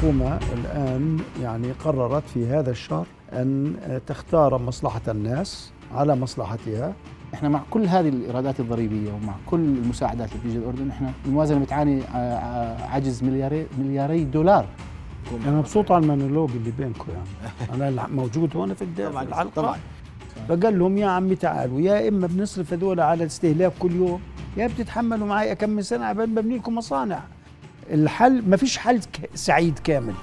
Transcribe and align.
الحكومة 0.00 0.38
الآن 0.52 1.18
يعني 1.42 1.72
قررت 1.72 2.22
في 2.34 2.46
هذا 2.46 2.70
الشهر 2.70 3.06
أن 3.32 3.74
تختار 4.06 4.58
مصلحة 4.58 5.00
الناس 5.08 5.72
على 5.94 6.16
مصلحتها. 6.16 6.92
إحنا 7.34 7.48
مع 7.48 7.62
كل 7.70 7.86
هذه 7.86 8.08
الإيرادات 8.08 8.60
الضريبية 8.60 9.12
ومع 9.12 9.34
كل 9.46 9.60
المساعدات 9.60 10.28
اللي 10.32 10.40
بتيجي 10.40 10.58
الاردن 10.58 10.90
إحنا 10.90 11.12
الموازنة 11.26 11.58
بتعاني 11.58 12.02
عجز 12.82 13.24
ملياري 13.24 13.66
ملياري 13.78 14.24
دولار. 14.24 14.66
أنا 15.46 15.58
مبسوط 15.58 15.92
على 15.92 16.02
المونولوج 16.02 16.50
اللي 16.50 16.70
بينكم 16.78 17.06
يعني. 17.12 17.52
أنا 17.90 18.06
موجود 18.06 18.56
هون 18.56 18.74
في 18.74 18.84
الحلقة 18.98 19.50
طبعا 19.56 19.78
فقال 20.48 20.78
لهم 20.78 20.98
يا 20.98 21.06
عمي 21.06 21.34
تعالوا 21.34 21.80
يا 21.80 22.08
إما 22.08 22.26
بنصرف 22.26 22.72
هذول 22.72 23.00
على 23.00 23.22
الاستهلاك 23.22 23.72
كل 23.78 23.92
يوم 23.92 24.20
يا 24.56 24.66
بتتحملوا 24.66 25.26
معي 25.26 25.54
كم 25.54 25.70
من 25.70 25.82
سنة 25.82 26.04
عبال 26.04 26.26
ببني 26.26 26.56
لكم 26.56 26.74
مصانع. 26.74 27.20
الحل 27.90 28.42
ما 28.48 28.56
فيش 28.56 28.78
حل 28.78 29.00
سعيد 29.34 29.78
كامل. 29.78 30.14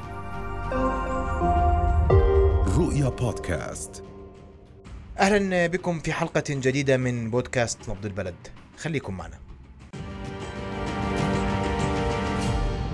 رؤيا 2.78 3.10
بودكاست. 3.10 4.04
أهلا 5.20 5.68
بكم 5.68 6.00
في 6.00 6.14
حلقة 6.14 6.44
جديدة 6.50 6.98
من 6.98 7.32
بودكاست 7.32 7.90
نبض 7.90 8.06
البلد. 8.06 8.36
خليكم 8.78 9.18
معنا. 9.18 9.36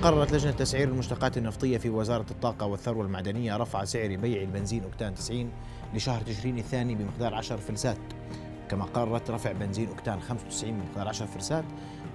قررت 0.01 0.33
لجنة 0.33 0.51
تسعير 0.51 0.87
المشتقات 0.87 1.37
النفطية 1.37 1.77
في 1.77 1.89
وزارة 1.89 2.25
الطاقة 2.31 2.65
والثروة 2.65 3.05
المعدنية 3.05 3.57
رفع 3.57 3.83
سعر 3.83 4.15
بيع 4.15 4.41
البنزين 4.41 4.83
أوكتان 4.83 5.15
90 5.15 5.51
لشهر 5.93 6.21
تشرين 6.21 6.57
الثاني 6.57 6.95
بمقدار 6.95 7.33
10 7.35 7.57
فلسات 7.57 7.97
كما 8.69 8.85
قررت 8.85 9.29
رفع 9.29 9.51
بنزين 9.51 9.87
أوكتان 9.89 10.21
95 10.21 10.71
بمقدار 10.71 11.07
10 11.07 11.25
فلسات 11.25 11.63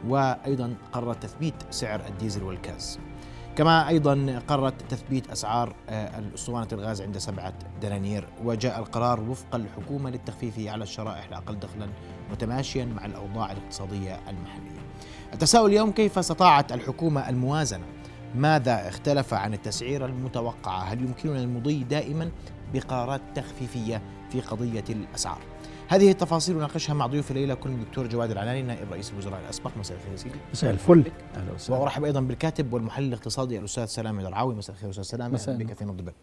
وأيضا 0.06 0.74
قررت 0.92 1.22
تثبيت 1.22 1.54
سعر 1.70 2.00
الديزل 2.08 2.42
والكاز 2.42 2.98
كما 3.58 3.88
أيضا 3.88 4.42
قررت 4.48 4.74
تثبيت 4.88 5.30
أسعار 5.30 5.74
آه، 5.88 6.18
الأسطوانة 6.18 6.68
الغاز 6.72 7.02
عند 7.02 7.18
سبعة 7.18 7.52
دنانير 7.82 8.28
وجاء 8.44 8.78
القرار 8.78 9.20
وفق 9.20 9.54
الحكومة 9.54 10.10
للتخفيف 10.10 10.68
على 10.68 10.82
الشرائح 10.82 11.24
الاقل 11.24 11.58
دخلا 11.58 11.88
متماشيا 12.30 12.84
مع 12.84 13.06
الأوضاع 13.06 13.52
الاقتصادية 13.52 14.20
المحلية. 14.28 14.80
التساؤل 15.32 15.70
اليوم 15.70 15.92
كيف 15.92 16.18
استطاعت 16.18 16.72
الحكومة 16.72 17.28
الموازنة؟ 17.28 17.84
ماذا 18.34 18.88
اختلف 18.88 19.34
عن 19.34 19.54
التسعيره 19.54 20.06
المتوقعه؟ 20.06 20.82
هل 20.82 21.00
يمكننا 21.00 21.42
المضي 21.42 21.84
دائما 21.84 22.30
بقرارات 22.74 23.20
تخفيفية 23.34 24.02
في 24.30 24.40
قضية 24.40 24.84
الأسعار؟ 24.90 25.57
هذه 25.90 26.10
التفاصيل 26.10 26.56
نناقشها 26.56 26.94
مع 26.94 27.06
ضيوف 27.06 27.30
الليلة 27.30 27.54
كل 27.54 27.70
الدكتور 27.70 28.06
جواد 28.06 28.30
العناني 28.30 28.62
نائب 28.62 28.92
رئيس 28.92 29.12
الوزراء 29.12 29.40
الأسبق. 29.40 29.76
مساء 29.76 29.96
الخير 29.96 30.16
سيدي. 30.16 30.38
مساء 30.52 30.70
الفل. 30.70 31.12
أهلا 31.36 31.52
وسهلا. 31.52 31.78
وأرحب 31.78 32.04
أيضا 32.04 32.20
بالكاتب 32.20 32.72
والمحلل 32.72 33.08
الاقتصادي 33.08 33.58
الأستاذ 33.58 33.84
سلامه 33.84 34.22
درعاوي 34.22 34.54
مساء 34.54 34.76
الخير 34.76 34.90
أستاذ 34.90 35.02
سلامه 35.02 35.34
مساء 35.34 35.56
بك 35.56 35.72
في 35.72 35.84
نبض 35.84 35.98
البلد 35.98 36.14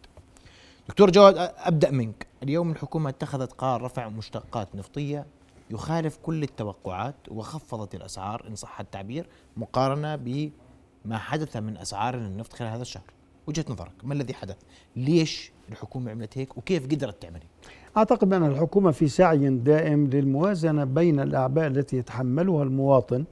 دكتور 0.90 1.10
جواد 1.10 1.36
أبدأ 1.58 1.92
منك. 1.92 2.28
اليوم 2.44 2.72
الحكومة 2.72 3.10
اتخذت 3.10 3.54
قرار 3.54 3.82
رفع 3.82 4.10
مشتقات 4.10 4.76
نفطية 4.76 5.26
يخالف 5.70 6.18
كل 6.24 6.44
التوقعات 6.44 7.16
وخفضت 7.28 7.96
الأسعار 7.96 8.48
إن 8.48 8.56
صح 8.56 8.80
التعبير 8.80 9.28
مقارنة 9.58 10.16
بما 10.16 11.18
حدث 11.18 11.58
من 11.58 11.78
أسعار 11.78 12.16
النفط 12.16 12.54
خلال 12.54 12.72
هذا 12.72 12.82
الشهر. 12.82 13.12
وجهة 13.48 13.66
نظرك 13.70 13.94
ما 14.04 14.14
الذي 14.14 14.34
حدث؟ 14.34 14.58
ليش 14.96 15.52
الحكومة 15.70 16.12
عملت 16.12 16.38
هيك؟ 16.38 16.58
وكيف 16.58 16.86
قدرت 16.86 17.22
تعمل 17.22 17.40
هيك؟ 17.42 17.72
أعتقد 17.98 18.34
أن 18.34 18.46
الحكومة 18.46 18.92
في 18.92 19.08
سعي 19.08 19.50
دائم 19.50 20.08
للموازنة 20.08 20.84
بين 20.84 21.20
الأعباء 21.20 21.68
التي 21.68 21.98
يتحملها 21.98 22.64
المواطن 22.64 23.26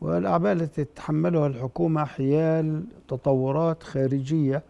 والأعباء 0.00 0.52
التي 0.52 0.84
تتحملها 0.84 1.46
الحكومة 1.46 2.04
حيال 2.04 2.84
تطورات 3.08 3.82
خارجية 3.82 4.62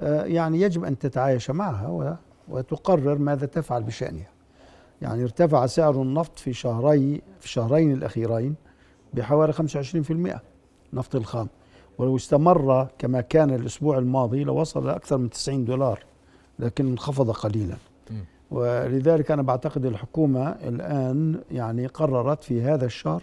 آه، 0.00 0.24
يعني 0.24 0.60
يجب 0.60 0.84
أن 0.84 0.98
تتعايش 0.98 1.50
معها 1.50 2.18
وتقرر 2.48 3.18
ماذا 3.18 3.46
تفعل 3.46 3.82
بشأنها. 3.82 4.30
يعني 5.02 5.22
ارتفع 5.22 5.66
سعر 5.66 6.02
النفط 6.02 6.38
في 6.38 6.52
شهري 6.52 7.22
في 7.40 7.44
الشهرين 7.44 7.92
الأخيرين 7.92 8.54
بحوالي 9.14 9.52
25% 9.52 10.40
نفط 10.92 11.16
الخام. 11.16 11.48
ولو 11.98 12.16
استمر 12.16 12.88
كما 12.98 13.20
كان 13.20 13.54
الأسبوع 13.54 13.98
الماضي 13.98 14.44
لوصل 14.44 14.88
أكثر 14.88 15.18
من 15.18 15.30
90 15.30 15.64
دولار 15.64 16.04
لكن 16.58 16.86
انخفض 16.86 17.30
قليلا. 17.30 17.76
ولذلك 18.50 19.30
أنا 19.30 19.42
بعتقد 19.42 19.84
الحكومة 19.86 20.48
الآن 20.50 21.40
يعني 21.50 21.86
قررت 21.86 22.44
في 22.44 22.62
هذا 22.62 22.86
الشهر 22.86 23.22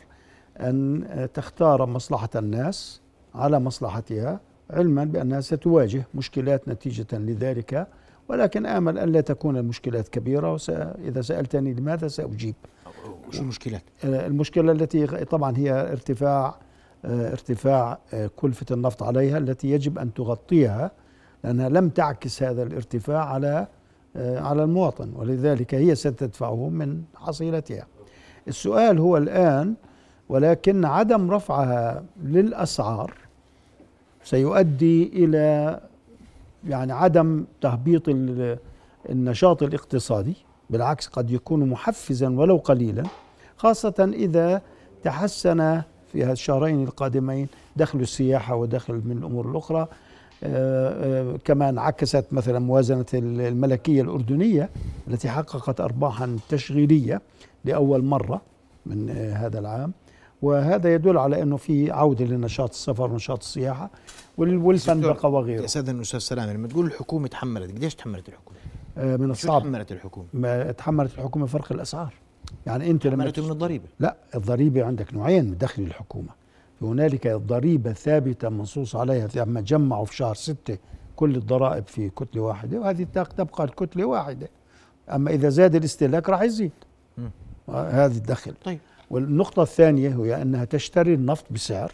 أن 0.59 1.07
تختار 1.33 1.85
مصلحة 1.85 2.29
الناس 2.35 3.01
على 3.35 3.59
مصلحتها 3.59 4.39
علما 4.69 5.03
بأنها 5.03 5.41
ستواجه 5.41 6.07
مشكلات 6.13 6.69
نتيجة 6.69 7.07
لذلك 7.13 7.87
ولكن 8.29 8.65
آمل 8.65 8.97
أن 8.97 9.09
لا 9.09 9.21
تكون 9.21 9.57
المشكلات 9.57 10.07
كبيرة 10.07 10.51
وإذا 10.51 11.21
سألتني 11.21 11.73
لماذا 11.73 12.07
سأجيب 12.07 12.55
شو 13.31 13.41
المشكلات؟ 13.41 13.83
المشكلة 14.03 14.71
التي 14.71 15.07
طبعا 15.07 15.57
هي 15.57 15.71
ارتفاع 15.91 16.55
ارتفاع 17.05 17.99
كلفة 18.35 18.65
النفط 18.71 19.03
عليها 19.03 19.37
التي 19.37 19.71
يجب 19.71 19.99
أن 19.99 20.13
تغطيها 20.13 20.91
لأنها 21.43 21.69
لم 21.69 21.89
تعكس 21.89 22.43
هذا 22.43 22.63
الارتفاع 22.63 23.25
على 23.25 23.47
آه، 23.47 23.67
على 24.17 24.63
المواطن 24.63 25.13
ولذلك 25.15 25.75
هي 25.75 25.95
ستدفعه 25.95 26.69
من 26.69 27.01
حصيلتها. 27.15 27.87
السؤال 28.47 28.99
هو 28.99 29.17
الآن 29.17 29.73
ولكن 30.29 30.85
عدم 30.85 31.31
رفعها 31.31 32.03
للأسعار 32.23 33.13
سيؤدي 34.23 35.25
إلى 35.25 35.79
يعني 36.67 36.93
عدم 36.93 37.45
تهبيط 37.61 38.03
النشاط 39.09 39.63
الاقتصادي 39.63 40.35
بالعكس 40.69 41.07
قد 41.07 41.31
يكون 41.31 41.69
محفزا 41.69 42.29
ولو 42.29 42.57
قليلا 42.57 43.03
خاصة 43.57 44.11
إذا 44.13 44.61
تحسن 45.03 45.81
في 46.11 46.31
الشهرين 46.31 46.83
القادمين 46.83 47.47
دخل 47.75 47.99
السياحة 47.99 48.55
ودخل 48.55 49.01
من 49.05 49.17
الأمور 49.17 49.51
الأخرى. 49.51 49.81
آه، 49.81 49.85
آه، 49.85 49.87
كما 51.43 51.69
انعكست 51.69 52.25
مثلا 52.31 52.59
موازنة 52.59 53.05
الملكية 53.13 54.01
الأردنية 54.01 54.69
التي 55.07 55.29
حققت 55.29 55.81
أرباحا 55.81 56.37
تشغيلية 56.49 57.21
لأول 57.65 58.03
مرة 58.03 58.41
من 58.85 59.09
آه، 59.09 59.33
هذا 59.33 59.59
العام. 59.59 59.93
وهذا 60.41 60.93
يدل 60.93 61.17
على 61.17 61.41
أنه 61.41 61.57
في 61.57 61.91
عودة 61.91 62.25
لنشاط 62.25 62.69
السفر 62.69 63.11
ونشاط 63.11 63.39
السياحة 63.39 63.89
والفندقة 64.37 65.29
وغيره 65.29 65.65
أستاذ 65.65 65.99
أستاذ 65.99 66.19
سلام 66.19 66.49
لما 66.49 66.67
تقول 66.67 66.85
الحكومة 66.85 67.27
تحملت 67.27 67.71
قديش 67.71 67.95
تحملت 67.95 68.29
الحكومة؟ 68.29 68.57
من 68.97 69.31
الصعب. 69.31 69.61
تحملت 69.61 69.91
الحكومة؟ 69.91 70.27
ما 70.33 70.71
تحملت 70.71 71.13
الحكومة 71.13 71.45
فرق 71.45 71.71
الأسعار. 71.71 72.13
يعني 72.65 72.91
أنت 72.91 73.07
لما 73.07 73.33
من 73.37 73.51
الضريبة. 73.51 73.85
لا 73.99 74.15
الضريبة 74.35 74.85
عندك 74.85 75.13
نوعين 75.13 75.45
من 75.45 75.57
دخل 75.57 75.83
الحكومة. 75.83 76.29
هنالك 76.81 77.27
ضريبة 77.27 77.93
ثابتة 77.93 78.49
منصوص 78.49 78.95
عليها 78.95 79.27
لما 79.35 79.61
جمعوا 79.61 80.05
في 80.05 80.15
شهر 80.15 80.35
ستة 80.35 80.77
كل 81.15 81.35
الضرائب 81.35 81.87
في 81.87 82.09
كتلة 82.09 82.41
واحدة 82.41 82.79
وهذه 82.79 83.03
تبقى 83.13 83.63
الكتلة 83.63 84.05
واحدة. 84.05 84.49
أما 85.09 85.31
إذا 85.31 85.49
زاد 85.49 85.75
الاستهلاك 85.75 86.29
راح 86.29 86.41
يزيد. 86.41 86.71
هذه 87.69 88.17
الدخل. 88.17 88.53
طيب. 88.65 88.79
والنقطة 89.09 89.61
الثانية 89.61 90.09
هي 90.09 90.41
أنها 90.41 90.65
تشتري 90.65 91.13
النفط 91.13 91.45
بسعر 91.51 91.91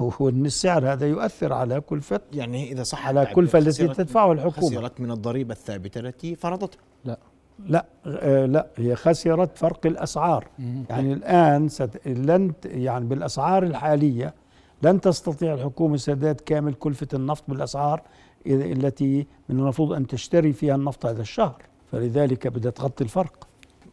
وأن 0.00 0.46
السعر 0.46 0.92
هذا 0.92 1.06
يؤثر 1.06 1.52
على 1.52 1.80
كلفة 1.80 2.20
يعني 2.32 2.72
إذا 2.72 2.82
صح 2.82 3.06
على 3.08 3.22
الكلفة 3.22 3.58
التي 3.58 3.88
تدفعها 3.88 4.32
الحكومة. 4.32 4.70
خسرت 4.70 5.00
من 5.00 5.10
الضريبة 5.10 5.52
الثابتة 5.52 5.98
التي 5.98 6.36
فرضتها. 6.36 6.78
لا. 7.04 7.18
لا 7.58 7.86
آه 8.06 8.46
لا 8.46 8.66
هي 8.76 8.96
خسرت 8.96 9.58
فرق 9.58 9.86
الأسعار. 9.86 10.48
يعني 10.90 11.12
الآن 11.12 11.68
ست 11.68 12.06
لن 12.06 12.52
يعني 12.64 13.04
بالأسعار 13.04 13.62
الحالية 13.62 14.34
لن 14.82 15.00
تستطيع 15.00 15.54
الحكومة 15.54 15.96
سداد 15.96 16.40
كامل 16.40 16.74
كلفة 16.74 17.08
النفط 17.14 17.44
بالأسعار 17.48 18.02
التي 18.46 19.26
من 19.48 19.58
المفروض 19.58 19.92
أن 19.92 20.06
تشتري 20.06 20.52
فيها 20.52 20.74
النفط 20.74 21.06
هذا 21.06 21.22
الشهر. 21.22 21.62
فلذلك 21.92 22.46
بدها 22.46 22.70
تغطي 22.70 23.04
الفرق 23.04 23.48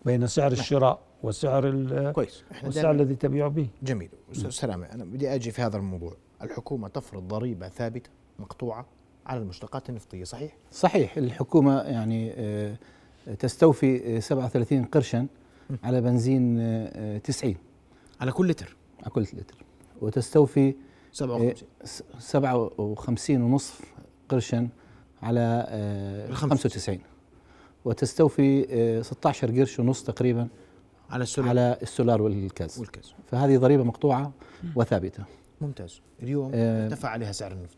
بين 0.06 0.28
سعر 0.28 0.50
نعم. 0.50 0.60
الشراء 0.60 1.00
وسعر 1.24 2.12
كويس. 2.12 2.44
والسعر 2.64 2.92
الذي 2.92 3.16
تبيع 3.16 3.48
به. 3.48 3.68
جميل. 3.84 4.10
أستاذ 4.32 4.50
سلامة 4.50 4.86
أنا 4.86 5.04
بدي 5.04 5.36
أجي 5.36 5.52
في 5.52 5.62
هذا 5.62 5.78
الموضوع. 5.78 6.14
الحكومة 6.42 6.88
تفرض 6.88 7.28
ضريبة 7.28 7.70
ثابتة 7.70 8.10
مقطوعة 8.40 8.86
على 9.26 9.40
المشتقات 9.40 9.90
النفطية 9.90 10.24
صحيح؟ 10.24 10.58
صحيح. 10.72 11.18
الحكومة 11.18 11.82
يعني 11.82 12.34
آه 12.38 12.78
تستوفي 13.40 14.22
37 14.22 14.86
قرشا 14.86 15.28
على 15.84 16.02
بنزين 16.02 17.22
90 17.22 17.56
على 18.22 18.32
كل 18.32 18.50
لتر. 18.50 18.76
على 19.00 19.10
كل 19.10 19.22
لتر. 19.22 19.66
وتستوفي 20.02 20.76
57 21.12 21.68
57 22.20 23.42
ونصف 23.42 23.82
قرشا 24.30 24.68
على 25.22 26.28
95 26.32 27.00
وتستوفي 27.86 29.04
16 29.04 29.60
قرش 29.60 29.80
ونص 29.80 30.04
تقريبا 30.04 30.48
على 31.10 31.24
السولار. 31.24 31.50
على 31.50 31.78
السولار 31.82 32.22
والكاز 32.22 32.80
والكاز 32.80 33.14
فهذه 33.26 33.58
ضريبة 33.58 33.84
مقطوعة 33.84 34.32
وثابتة. 34.76 35.24
ممتاز. 35.62 36.02
اليوم 36.24 36.52
ارتفع 36.54 37.10
عليها 37.10 37.32
سعر 37.32 37.52
النفط. 37.52 37.78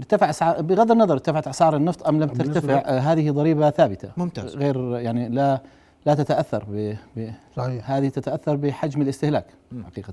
ارتفع 0.00 0.30
اسعار 0.30 0.62
بغض 0.62 0.90
النظر 0.90 1.12
ارتفعت 1.12 1.48
أسعار 1.48 1.76
النفط 1.76 2.06
أم 2.08 2.20
لم 2.22 2.28
ترتفع 2.28 2.74
آه، 2.86 2.98
هذه 2.98 3.30
ضريبة 3.30 3.70
ثابتة. 3.70 4.08
ممتاز. 4.16 4.56
غير 4.56 4.96
يعني 4.98 5.28
لا 5.28 5.62
لا 6.06 6.14
تتأثر 6.14 6.64
ب 6.68 6.94
ب- 7.16 7.30
صحيح. 7.56 7.90
هذه 7.90 8.08
تتأثر 8.08 8.56
بحجم 8.56 9.02
الاستهلاك 9.02 9.46
مم. 9.72 9.84
حقيقة. 9.84 10.12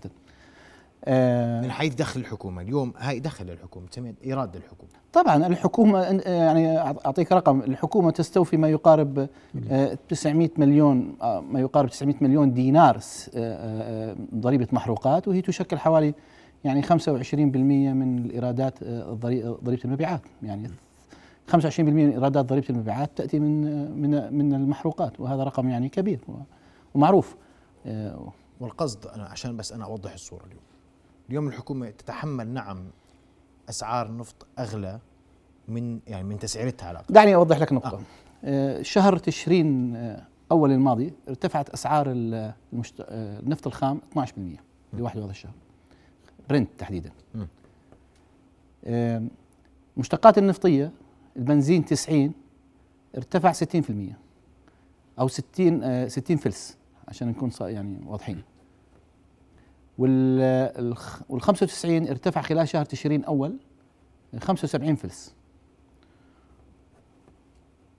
آه، 1.06 1.62
من 1.62 1.72
حيث 1.72 1.94
دخل 1.96 2.20
الحكومة 2.20 2.62
اليوم 2.62 2.94
هاي 2.98 3.20
دخل 3.20 3.50
الحكومة 3.50 3.88
تسميها 3.88 4.14
إيراد 4.26 4.56
الحكومة. 4.56 4.90
طبعا 5.14 5.48
الحكومة 5.48 6.02
يعني 6.26 6.78
أعطيك 6.80 7.32
رقم 7.32 7.62
الحكومة 7.62 8.12
تستوفي 8.12 8.58
ما 8.58 8.70
يقارب 8.70 9.28
آه، 9.72 9.98
900 10.10 10.50
مليون 10.58 11.16
آه، 11.22 11.42
ما 11.42 11.60
يقارب 11.60 11.90
900 11.90 12.16
مليون 12.22 12.54
دينار 12.54 12.96
آه، 12.96 13.00
آه، 13.36 14.16
ضريبة 14.36 14.68
محروقات 14.72 15.28
وهي 15.28 15.42
تشكل 15.42 15.78
حوالي 15.80 16.14
يعني 16.66 16.82
25% 16.82 17.94
من 17.94 18.20
الإيرادات 18.26 18.84
آه، 18.84 19.14
الضري- 19.14 19.44
ضريبة 19.64 19.82
المبيعات. 19.86 20.22
يعني 20.44 20.70
25% 21.48 21.80
من 21.94 22.10
إيرادات 22.12 22.46
ضريبة 22.46 22.66
المبيعات 22.70 23.12
تأتي 23.16 23.40
من 23.40 23.68
آه، 23.68 23.90
من 23.90 24.34
من 24.34 24.54
المحروقات 24.54 25.20
وهذا 25.20 25.44
رقم 25.44 25.70
يعني 25.70 25.90
كبير 25.90 26.20
ومعروف. 26.96 27.36
آه، 27.86 28.32
والقصد 28.60 29.08
أنا 29.08 29.24
عشان 29.24 29.58
بس 29.58 29.72
أنا 29.72 29.86
أوضح 29.86 30.14
الصورة 30.14 30.46
اليوم. 30.46 30.62
اليوم 31.30 31.48
الحكومة 31.48 31.90
تتحمل 31.90 32.48
نعم 32.48 32.78
أسعار 33.70 34.06
النفط 34.06 34.48
أغلى 34.60 35.00
من 35.68 36.00
يعني 36.08 36.24
من 36.24 36.40
تسعيرتها 36.40 36.88
على. 36.88 37.02
دعني 37.10 37.36
أوضح 37.36 37.58
لك 37.58 37.74
نقطة. 37.74 38.00
آه، 38.44 38.82
شهر 38.82 39.18
تشرين 39.18 39.96
آه، 39.96 40.24
أول 40.52 40.72
الماضي 40.72 41.14
ارتفعت 41.30 41.70
أسعار. 41.70 42.08
آه، 42.10 42.54
النفط 43.40 43.68
الخام 43.68 44.02
12% 44.12 44.58
لواحد 44.94 45.20
هذا 45.20 45.32
الشهر. 45.32 45.52
برنت 46.50 46.70
تحديدا. 46.78 47.12
مم. 47.36 47.48
آه، 48.86 49.24
المشتقات 49.96 50.38
النفطية 50.38 50.92
البنزين 51.38 51.86
90 51.86 52.34
ارتفع 53.18 53.52
60% 53.52 54.16
أو 55.20 55.28
60 55.28 55.84
آه، 55.84 56.08
60 56.08 56.38
فلس 56.38 56.78
عشان 57.08 57.28
نكون 57.28 57.52
يعني 57.62 57.98
واضحين. 58.06 58.44
وال 59.98 60.40
الخ- 60.86 61.22
وال 61.30 61.42
95 61.42 62.08
ارتفع 62.08 62.42
خلال 62.42 62.68
شهر 62.68 62.86
تشرين 62.86 63.24
أول 63.24 63.58
75 64.40 64.96
فلس. 64.96 65.34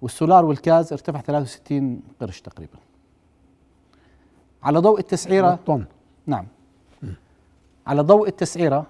والسولار 0.03 0.45
والكاز 0.45 0.93
ارتفع 0.93 1.21
63 1.21 2.03
قرش 2.21 2.41
تقريبا. 2.41 2.79
على 4.63 4.79
ضوء 4.79 4.99
التسعيرة 5.01 5.55
الطن 5.55 5.85
نعم. 6.27 6.47
على 7.89 8.03
ضوء 8.03 8.29
التسعيرة 8.29 8.87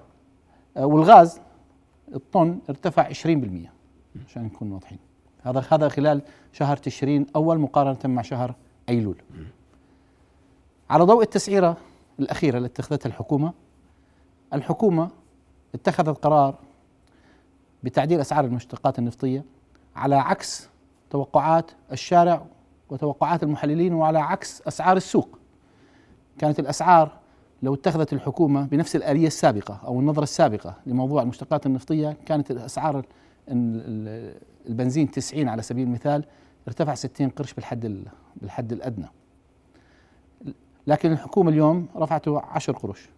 آه، 0.77 0.87
والغاز 0.87 1.41
الطن 2.15 2.59
ارتفع 2.69 3.09
20% 3.09 3.71
عشان 4.27 4.45
نكون 4.45 4.73
واضحين. 4.73 4.99
هذا 5.43 5.65
هذا 5.71 5.89
خلال 5.89 6.23
شهر 6.53 6.77
تشرين 6.77 7.27
أول 7.37 7.59
مقارنة 7.59 7.99
مع 8.05 8.23
شهر 8.23 8.55
أيلول. 8.89 9.17
على 10.91 11.05
ضوء 11.05 11.23
التسعيرة 11.23 11.77
الأخيرة 12.19 12.57
اللي 12.57 12.67
اتخذتها 12.67 13.09
الحكومة 13.09 13.53
الحكومة 14.53 15.11
اتخذت 15.75 16.25
قرار 16.25 16.55
بتعديل 17.83 18.21
أسعار 18.21 18.45
المشتقات 18.45 18.99
النفطية 18.99 19.45
على 19.97 20.17
عكس 20.17 20.69
توقعات 21.11 21.71
الشارع 21.93 22.47
وتوقعات 22.91 23.43
المحللين 23.43 23.95
وعلى 23.95 24.19
عكس 24.19 24.63
أسعار 24.63 24.97
السوق. 24.97 25.39
كانت 26.39 26.59
الأسعار 26.59 27.13
لو 27.63 27.75
اتخذت 27.75 28.13
الحكومة 28.13 28.67
بنفس 28.67 28.97
الآلية 28.97 29.27
السابقة 29.27 29.81
أو 29.85 30.01
النظرة 30.01 30.23
السابقة 30.23 30.75
لموضوع 30.87 31.23
المشتقات 31.23 31.67
النفطية 31.67 32.17
كانت 32.27 32.51
ال- 33.87 34.35
البنزين 34.69 35.11
90 35.11 35.49
على 35.49 35.63
سبيل 35.63 35.87
المثال 35.87 36.25
ارتفع 36.69 36.95
60 36.95 37.29
قرش 37.29 37.55
بالحد 37.55 37.85
ال- 37.85 38.07
بالحد 38.37 38.73
الأدنى. 38.73 39.07
لكن 40.87 41.13
الحكومة 41.13 41.51
اليوم 41.51 41.89
رفعته 41.97 42.41
10 42.41 42.73
قروش 42.73 43.09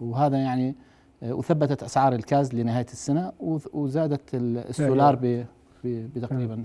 وهذا 0.00 0.36
يعني 0.38 0.74
آه، 1.22 1.32
وثبتت 1.34 1.82
أسعار 1.82 2.12
الكاز 2.12 2.54
لنهاية 2.54 2.86
السنة 2.92 3.32
وز- 3.40 3.68
وزادت 3.72 4.34
ال- 4.34 4.58
السولار 4.58 5.14
بتقريبا 5.84 6.64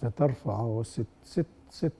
سترفع 0.00 0.82
ست 0.82 1.06
ست 1.24 1.46
ست 1.70 1.92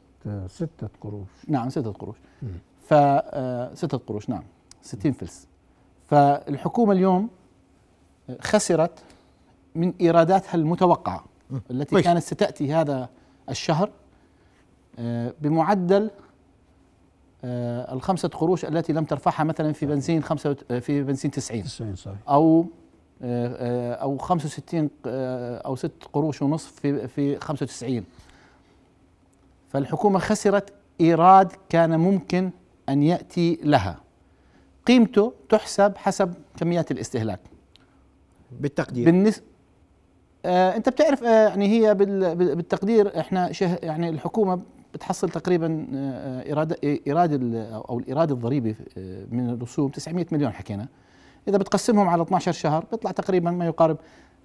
ستة 0.47 0.89
قروش. 1.01 1.29
نعم 1.49 1.69
ستة 1.69 1.93
قروش. 1.93 2.17
مم. 2.43 2.49
ف 2.85 2.95
آه، 2.95 3.75
ستة 3.75 3.99
قروش 3.99 4.29
نعم. 4.31 4.43
60 4.83 5.13
فلس. 5.13 5.47
فالحكومة 6.07 6.93
اليوم 6.93 7.29
خسرت 8.41 8.99
من 9.75 9.95
إيراداتها 10.01 10.55
المتوقعة 10.55 11.25
التي 11.71 11.91
كويس. 11.91 12.05
كانت 12.05 12.23
ستأتي 12.23 12.75
هذا 12.75 13.09
الشهر 13.51 13.91
آه، 14.99 15.35
بمعدل 15.41 16.11
آه، 17.45 17.95
الخمسة 17.95 18.29
قروش 18.29 18.65
التي 18.65 18.93
لم 18.93 19.05
ترفعها 19.05 19.45
مثلا 19.45 19.73
في 19.73 19.87
بنزين 19.87 20.23
خمسة 20.23 20.57
آه، 20.71 20.79
في 20.79 21.03
بنزين 21.03 21.31
90 21.31 21.63
90 21.65 21.95
صحيح. 21.97 22.17
أو 22.29 22.67
آه، 23.23 23.93
أو 23.95 24.19
65 24.19 24.91
آه، 25.07 25.59
أو 25.59 25.77
6 25.77 25.91
قروش 26.13 26.43
ونصف 26.43 26.73
في 26.73 27.09
في 27.09 27.41
95 27.41 28.05
فالحكومة 29.69 30.19
خسرت 30.19 30.73
إيراد 31.01 31.53
كان 31.69 32.01
ممكن 32.01 32.51
أن 32.89 33.03
يأتي 33.03 33.59
لها. 33.65 34.02
قيمته 34.87 35.33
تحسب 35.49 35.93
حسب 35.97 36.35
كميات 36.57 36.91
الاستهلاك. 36.91 37.41
بالتقدير. 38.61 39.05
بالنسبة 39.05 39.45
آه 40.45 40.77
انت 40.77 40.89
بتعرف 40.89 41.25
آه 41.25 41.49
يعني 41.49 41.69
هي 41.69 41.95
بال- 41.95 42.35
بال- 42.37 42.57
بالتقدير 42.57 43.21
إحنا 43.21 43.53
شه 43.53 43.79
يعني 43.83 44.09
الحكومة 44.09 44.61
بتحصل 44.95 45.31
تقريبا 45.31 45.87
آه 45.95 46.41
ال- 47.33 47.55
أو 47.89 47.99
الايراد 47.99 48.31
الضريبي 48.31 48.77
آه 48.99 49.25
من 49.31 49.51
الرسوم. 49.51 49.91
900 49.91 50.27
مليون 50.33 50.53
حكينا. 50.53 50.89
إذا 51.49 51.59
بتقسمهم 51.59 52.09
على 52.09 52.23
12 52.23 52.53
شهر 52.53 52.85
بيطلع 52.93 53.11
تقريبا 53.11 53.51
ما 53.51 53.67
يقارب 53.67 53.97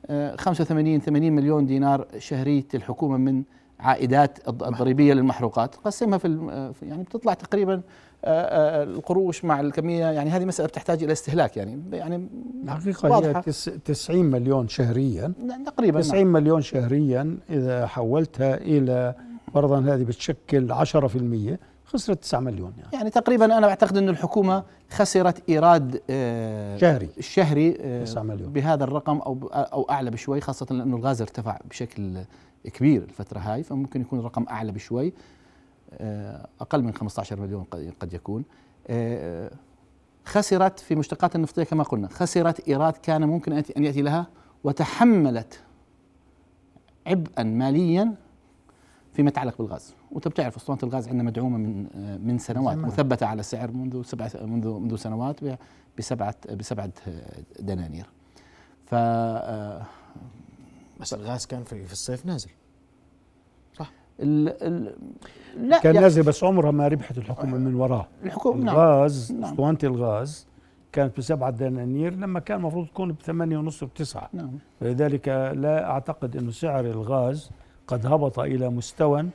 آه 0.06 0.36
85 0.36 1.02
80 1.02 1.34
مليون 1.34 1.66
دينار 1.66 2.08
شهريه 2.18 2.64
الحكومة 2.76 3.18
من 3.18 3.44
عائدات 3.80 4.40
الض- 4.50 4.64
الضريبية 4.64 5.14
للمحروقات. 5.14 5.76
قسمها 5.76 6.18
في 6.18 6.48
آه، 6.52 6.72
في- 6.72 6.86
يعني 6.86 7.04
بتطلع 7.04 7.34
تقريبا 7.34 7.74
آه، 7.74 7.78
آه، 7.78 7.84
القروش 8.26 9.46
مع 9.46 9.60
الكمية 9.60 10.06
يعني 10.06 10.30
هذه 10.30 10.46
مسألة 10.46 10.68
بتحتاج 10.68 11.04
إلى 11.04 11.12
استهلاك 11.12 11.58
يعني 11.58 11.82
يعني 11.92 12.28
الحقيقة 12.64 13.10
واضحة. 13.10 13.38
هي 13.40 13.42
تس- 13.42 13.72
90 13.86 14.26
مليون 14.26 14.68
شهريا. 14.68 15.34
تقريبا 15.66 16.02
90 16.02 16.28
مليون 16.28 16.62
شهريا 16.62 17.38
إذا 17.50 17.88
حولتها 17.88 18.56
إلى 18.56 19.16
فرضا 19.54 19.80
هذه 19.80 20.04
بتشكل 20.04 20.72
10% 20.72 21.60
خسرت 21.86 22.18
9 22.22 22.40
مليون 22.40 22.74
يعني. 22.78 22.90
يعني 22.94 23.10
تقريبا 23.10 23.46
أنا 23.46 23.68
بعتقد 23.68 23.98
انه 23.98 24.12
الحكومة 24.12 24.64
خسرت 24.90 25.50
إيراد 25.50 26.02
آه، 26.10 26.78
شهري. 26.78 27.10
الشهري 27.18 27.78
آه، 27.82 28.04
9 28.04 28.24
مليون. 28.24 28.54
بهذا 28.54 28.84
الرقم 28.84 29.18
أو 29.18 29.50
أو 29.54 29.88
أعلى 29.90 30.12
بشوي 30.12 30.42
خاصة 30.42 30.66
لأنه 30.72 30.96
الغاز 30.98 31.22
ارتفع 31.22 31.58
بشكل 31.70 32.18
كبير 32.74 33.02
الفترة 33.04 33.40
هاي 33.40 33.64
فممكن 33.64 34.02
يكون 34.02 34.20
الرقم 34.20 34.46
أعلى 34.50 34.72
بشوي. 34.72 35.14
آه، 35.92 36.48
أقل 36.62 36.84
من 36.84 36.94
15 36.94 37.40
مليون 37.40 37.64
قد 38.00 38.14
يكون. 38.14 38.44
آه، 38.88 39.52
خسرت 40.26 40.80
في 40.80 40.96
مشتقات 40.96 41.36
النفطية 41.36 41.64
كما 41.64 41.84
قلنا. 41.84 42.08
خسرت 42.08 42.68
إيراد 42.68 42.94
كان 42.94 43.24
ممكن 43.24 43.54
أن 43.54 43.64
يأتي- 43.64 43.78
أن 43.78 43.84
يأتي 43.84 44.02
لها 44.02 44.28
وتحملت 44.64 45.60
عبئا 47.08 47.44
ماليا 47.44 48.16
فيما 49.14 49.30
يتعلق 49.30 49.58
بالغاز. 49.58 49.94
وأنت 50.12 50.28
بتعرف 50.28 50.56
أسطوانة 50.56 50.80
الغاز 50.84 51.08
عندنا 51.08 51.24
مدعومة 51.24 51.58
من 51.58 51.88
آه، 51.96 52.18
من 52.18 52.38
سنوات 52.38 52.78
زمان. 52.78 52.88
مثبتة 52.88 53.26
على 53.26 53.44
سعر 53.44 53.72
منذ 53.72 54.04
سبع 54.04 54.30
منذ 54.42 54.68
منذ 54.68 54.96
سنوات 54.96 55.40
بسبعه 55.98 56.36
بسبعة 56.60 56.92
دنانير. 57.60 58.10
ف 58.86 58.96
بس 61.02 61.14
الغاز 61.14 61.46
كان 61.46 61.64
في 61.64 61.86
في 61.86 61.94
الصيف 61.94 62.26
نازل. 62.26 62.50
ال 64.20 64.64
ال 64.64 64.96
لا 65.58 65.80
كان 65.80 65.94
يعني 65.96 66.06
نازل 66.06 66.24
بس 66.24 66.44
عمرها 66.44 66.72
ما 66.72 66.88
ربحت 66.88 67.18
الحكومة 67.18 67.58
من 67.58 67.76
وراه. 67.76 68.08
الحكومة 68.24 68.64
نعم 68.64 68.76
الغاز 68.76 69.32
نعم. 69.32 69.44
أسطوانة 69.44 69.78
الغاز 69.84 70.48
كانت 70.92 71.18
بسبعة 71.18 71.50
دنانير 71.50 72.14
لما 72.14 72.40
كان 72.40 72.58
المفروض 72.60 72.88
تكون 72.88 73.12
بثمانية 73.12 73.58
ونص 73.58 73.84
بتسعة. 73.84 74.30
نعم. 74.34 74.52
فلذلك 74.80 75.28
لا 75.56 75.90
أعتقد 75.90 76.38
أن 76.38 76.52
سعر 76.52 76.86
الغاز 76.86 77.50
قد 77.88 78.06
هبط 78.06 78.40
إلى 78.40 78.70
مستوى 78.70 79.26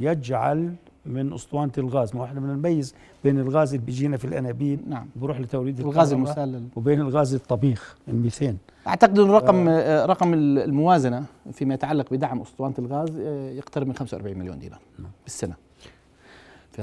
يجعل 0.00 0.74
من 1.08 1.32
أسطوانة 1.32 1.72
الغاز 1.78 2.14
ما 2.14 2.20
هو 2.20 2.24
إحنا 2.24 2.40
بدنا 2.40 2.54
نميز 2.54 2.94
بين 3.24 3.38
الغاز 3.38 3.74
اللي 3.74 3.86
بيجينا 3.86 4.16
في 4.16 4.24
الأنابيب 4.24 4.88
نعم. 4.88 5.06
بروح 5.16 5.40
لتوليد 5.40 5.80
الغاز 5.80 6.12
المسال 6.12 6.62
وبين 6.76 7.00
الغاز 7.00 7.34
الطبيخ 7.34 7.96
الميثان. 8.08 8.56
أعتقد 8.86 9.18
انه 9.18 9.32
رقم 9.32 9.68
آه، 9.68 10.06
رقم 10.06 10.34
الموازنة 10.34 11.24
فيما 11.52 11.74
يتعلق 11.74 12.10
بدعم 12.10 12.40
أسطوانة 12.40 12.74
الغاز 12.78 13.08
آه، 13.20 13.50
يقترب 13.50 13.86
من 13.86 13.94
45 13.94 14.38
مليون 14.38 14.58
دينار 14.58 14.80
بالسنة. 15.24 15.54
في 15.54 15.56
هذا 15.56 15.67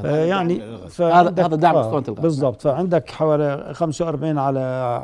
يعني 0.04 0.62
هذا 1.00 1.46
دعم 1.56 1.76
آه، 1.76 1.82
أسطوانة 1.82 2.06
الغاز. 2.08 2.22
بالضبط 2.24 2.62
فعندك 2.62 3.12
حوالي 3.12 3.74
45 3.74 4.38
على 4.38 4.60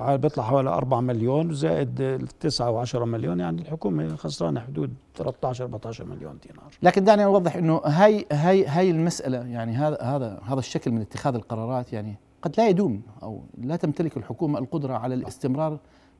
على- 0.07 0.21
بيطلع 0.21 0.43
حوالي 0.43 0.69
4 0.69 1.01
مليون 1.01 1.53
زائد 1.53 2.27
9 2.39 2.85
و10 2.85 2.95
مليون 2.95 3.39
يعني 3.39 3.61
الحكومة 3.61 4.15
خسرانة 4.15 4.59
حدود 4.59 4.93
13 5.15 5.63
14 5.63 6.05
مليون 6.05 6.37
دينار 6.47 6.63
لكن 6.83 7.03
دعني 7.03 7.25
أوضح 7.25 7.55
إنه 7.55 7.81
هاي 7.85 8.25
هاي 8.31 8.65
هاي 8.67 8.91
المسألة 8.91 9.37
يعني 9.37 9.71
هذا 9.75 9.97
هذا 10.01 10.39
هذا 10.45 10.59
الشكل 10.59 10.91
من 10.91 11.01
اتخاذ 11.01 11.35
القرارات 11.35 11.93
يعني 11.93 12.15
قد 12.41 12.53
لا 12.57 12.67
يدوم 12.69 13.01
أو 13.23 13.43
لا 13.57 13.75
تمتلك 13.75 14.17
الحكومة 14.17 14.59
القدرة 14.59 14.93
على 14.93 15.13
الاستمرار 15.15 15.77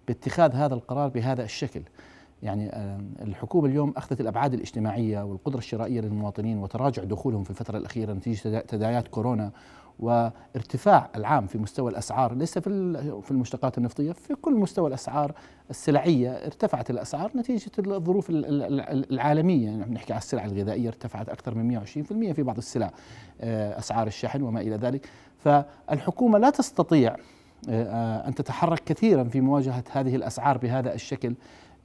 باتخاذ 0.08 0.56
هذا 0.56 0.74
القرار 0.74 1.10
بهذا 1.10 1.44
الشكل. 1.44 1.82
يعني 2.44 2.70
آه، 2.70 3.00
الحكومة 3.22 3.68
اليوم 3.68 3.94
أخذت 3.98 4.22
الأبعاد 4.22 4.54
الاجتماعية 4.54 5.24
والقدرة 5.24 5.58
الشرائية 5.58 6.02
للمواطنين 6.02 6.58
وتراجع 6.58 7.04
دخولهم 7.04 7.44
في 7.44 7.50
الفترة 7.50 7.78
الأخيرة 7.78 8.14
نتيجة 8.14 8.40
تدا- 8.42 8.62
تداعيات 8.68 9.08
كورونا 9.08 9.52
وارتفاع 10.00 11.10
العام 11.16 11.48
في 11.48 11.58
مستوى 11.58 11.92
الأسعار 11.92 12.34
ليس 12.36 12.58
في 12.58 12.94
في 13.22 13.32
المشتقات 13.32 13.78
النفطية 13.78 14.12
في 14.12 14.36
كل 14.36 14.54
مستوى 14.54 14.88
الأسعار 14.88 15.32
السلعية 15.70 16.30
ارتفعت 16.32 16.90
الأسعار 16.90 17.32
نتيجة 17.36 17.72
الظروف 17.80 18.30
ال- 18.30 18.46
ال- 18.46 18.80
ال- 18.82 19.12
العالمية. 19.14 19.66
يعني 19.66 19.94
نحكي 19.94 20.14
على 20.14 20.20
السلع 20.20 20.46
الغذائية 20.46 20.88
ارتفعت 20.88 21.30
أكثر 21.30 21.56
من 21.56 21.68
120% 21.68 22.34
في 22.34 22.44
بعض 22.44 22.58
السلع 22.58 22.92
آه، 23.42 23.80
أسعار 23.80 24.08
الشحن 24.08 24.42
وما 24.42 24.62
إلى 24.62 24.76
ذلك. 24.76 25.10
فالحكومة 25.38 26.38
لا 26.40 26.50
تستطيع 26.50 27.16
آه، 27.70 28.28
أن 28.28 28.36
تتحرك 28.36 28.84
كثيرا 28.86 29.24
في 29.24 29.42
مواجهة 29.42 29.84
هذه 29.92 30.16
الأسعار 30.16 30.58
بهذا 30.58 30.94
الشكل. 30.94 31.34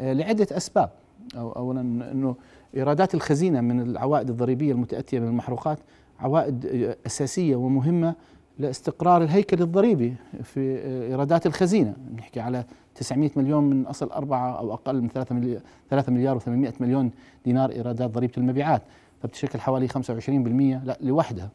آه، 0.01 0.13
لعدة 0.13 0.57
أسباب. 0.57 0.91
أو 1.37 1.53
اولا 1.53 1.81
إنه 1.81 2.37
إيرادات 2.77 3.15
الخزينة 3.15 3.61
من 3.61 3.81
العوائد 3.81 4.31
الضريبية 4.31 4.73
المتأتية 4.73 5.19
من 5.19 5.29
المحروقات 5.29 5.79
عوائد 6.21 6.67
آه، 6.67 6.97
أساسية 7.07 7.57
ومهمة 7.57 8.15
لاستقرار 8.59 9.23
الهيكل 9.23 9.63
الضريبي 9.63 10.15
في 10.43 10.79
آه، 10.79 11.09
إيرادات 11.09 11.47
الخزينة. 11.47 11.95
نحكي 12.19 12.41
على 12.41 12.65
900 12.95 13.31
مليون 13.37 13.65
من 13.65 13.87
أصل 13.87 14.07
أربعة 14.07 14.59
أو 14.59 14.75
أقل 14.75 15.03
من 15.03 15.09
3 15.09 15.35
مليار 15.35 15.61
3 15.91 16.13
مليار 16.13 16.41
و800 16.41 16.81
مليون 16.81 17.11
دينار 17.45 17.71
إيرادات 17.71 18.11
ضريبة 18.11 18.33
المبيعات. 18.39 18.83
فبتشكل 19.23 19.61
حوالي 19.61 19.89
25% 19.89 20.85
لا 20.85 20.99
لوحدها. 21.01 21.51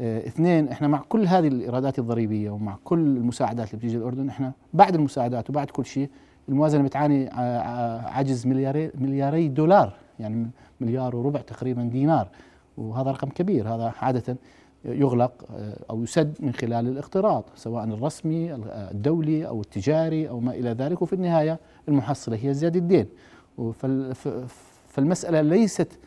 اثنين 0.00 0.68
إحنا 0.68 0.88
مع 0.88 1.02
كل 1.08 1.26
هذه 1.26 1.48
الإيرادات 1.48 1.98
الضريبية 1.98 2.50
ومع 2.50 2.76
كل 2.84 2.98
المساعدات 2.98 3.68
اللي 3.68 3.78
بتيجي 3.78 3.96
الأردن 3.96 4.28
إحنا 4.28 4.52
بعد 4.74 4.94
المساعدات 4.94 5.50
وبعد 5.50 5.70
كل 5.70 5.86
شيء 5.86 6.10
الموازنة 6.48 6.82
بتعاني 6.82 7.28
ع- 7.28 7.40
ع- 7.40 8.08
عجز 8.18 8.46
ملياري 8.46 8.90
ملياري 8.94 9.48
دولار 9.48 9.92
يعني 10.18 10.50
مليار 10.80 11.16
وربع 11.16 11.40
تقريبا 11.40 11.82
دينار. 11.82 12.28
وهذا 12.76 13.10
رقم 13.10 13.28
كبير. 13.28 13.74
هذا 13.74 13.92
عادة 14.00 14.36
يغلق 14.84 15.32
آه، 15.56 15.78
أو 15.90 16.02
يسد 16.02 16.34
من 16.40 16.52
خلال 16.52 16.88
الاقتراض 16.88 17.44
سواء 17.56 17.84
الرسمي 17.84 18.54
الدولي 18.66 19.46
أو 19.48 19.60
التجاري 19.60 20.28
أو 20.28 20.40
ما 20.40 20.52
إلى 20.54 20.70
ذلك. 20.70 21.02
وفي 21.02 21.12
النهاية 21.12 21.58
المحصلة 21.88 22.38
هي 22.42 22.54
زيادة 22.54 22.78
الدين. 22.78 23.06
فالمسألة 24.88 25.40
ليست 25.40 25.98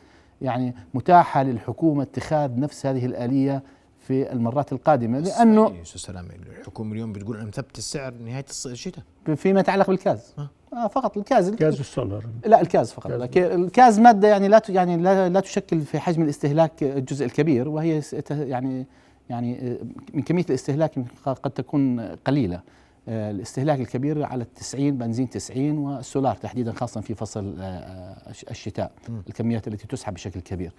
يعني 0.41 0.75
متاحة 0.93 1.43
للحكومة 1.43 2.03
اتخاذ 2.03 2.59
نفس 2.59 2.85
هذه 2.85 3.05
الآلية 3.05 3.63
في 4.09 4.31
المرات 4.31 4.73
القادمة 4.73 5.19
لأنه 5.19 5.69
يا 5.77 5.81
أستاذ 5.81 6.01
سلام 6.01 6.27
الحكومة 6.59 6.93
اليوم 6.93 7.13
بتقول 7.13 7.37
أنا 7.37 7.45
مثبت 7.45 7.77
السعر 7.77 8.13
نهايه 8.13 8.45
الشتاء. 8.65 9.03
فيما 9.35 9.59
يتعلق 9.59 9.87
بالكاز. 9.87 10.33
آه. 10.73 10.87
فقط 10.87 11.17
الكاز. 11.17 11.49
غاز 11.63 11.79
السولار 11.79 12.25
لا 12.45 12.61
الكاز 12.61 12.91
فقط. 12.91 13.07
كاز. 13.11 13.21
لكن 13.21 13.43
الكاز 13.43 13.99
مادة 13.99 14.27
يعني 14.27 14.47
لا 14.47 14.61
يعني 14.69 14.97
لا, 14.97 15.29
لا 15.29 15.39
تشكل 15.39 15.81
في 15.81 15.99
حجم 15.99 16.21
الاستهلاك 16.21 16.83
الجزء 16.83 17.25
الكبير 17.25 17.69
وهي 17.69 18.01
يعني 18.29 18.85
يعني 19.29 19.71
آه، 19.71 19.77
من 20.13 20.21
كمية 20.21 20.45
الاستهلاك 20.49 20.91
قد 21.25 21.51
تكون 21.51 21.99
قليلة. 22.01 22.61
آه، 23.09 23.31
الاستهلاك 23.31 23.79
الكبير 23.79 24.23
على 24.23 24.43
التسعين 24.43 24.97
بنزين 24.97 25.29
90 25.29 25.77
والسولار 25.77 26.35
تحديدا 26.35 26.71
خاصه 26.71 27.01
في 27.01 27.15
فصل 27.15 27.55
آه، 27.59 28.29
الش- 28.29 28.45
الشتاء. 28.51 28.91
الكميات 29.27 29.67
التي 29.67 29.87
تسحب 29.87 30.13
بشكل 30.13 30.39
كبير. 30.39 30.71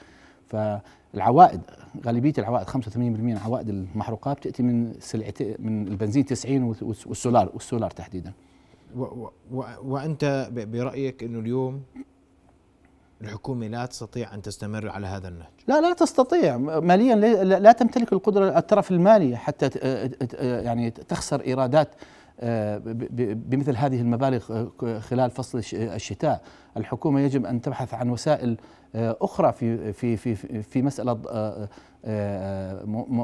فالعوائد 0.51 1.61
غالبية 2.07 2.33
العوائد 2.39 2.67
85% 2.67 2.97
من 2.99 3.37
عوائد 3.39 3.69
المحروقات 3.69 4.37
بتأتي 4.39 4.63
من 4.63 4.95
سلعتين 5.01 5.55
من 5.59 5.89
البنزين 5.89 6.25
90 6.25 6.63
والس- 6.75 7.07
والسولار 7.07 7.51
والسولار 7.55 7.91
تحديدا. 7.91 8.33
و 8.97 9.03
و 9.53 9.65
وأنت 9.85 10.49
برأيك 10.53 11.23
إنه 11.25 11.39
اليوم 11.39 11.83
الحكومة 13.23 13.67
لا 13.67 13.87
تستطيع 13.87 14.35
أن 14.35 14.43
تستمر 14.43 14.89
على 14.89 15.07
هذا 15.07 15.29
النهج؟ 15.29 15.49
لا 15.69 15.81
لا 15.81 15.93
تستطيع. 15.93 16.57
ماليا 16.57 17.15
لا- 17.45 17.73
تمتلك 17.73 18.13
القدرة 18.13 18.59
الترف 18.59 18.91
المالي 18.91 19.37
حتى 19.37 19.71
يعني 20.41 20.91
تخسر 20.91 21.41
إيرادات 21.41 21.89
آه، 22.43 22.79
بمثل 23.35 23.77
هذه 23.77 24.01
المبالغ 24.01 24.67
آه، 24.83 24.99
خلال 24.99 25.31
فصل 25.31 25.59
الش- 25.59 25.75
الشتاء. 25.75 26.43
الحكومة 26.77 27.21
يجب 27.21 27.47
أن 27.47 27.61
تبحث 27.61 27.95
عن 27.95 28.11
وسائل 28.11 28.57
أخرى 28.95 29.53
في 29.53 29.93
في 29.93 30.17
في 30.17 30.63
في 30.63 30.83
مسألة 30.83 31.13
آه، 31.13 31.19
آه، 31.29 31.69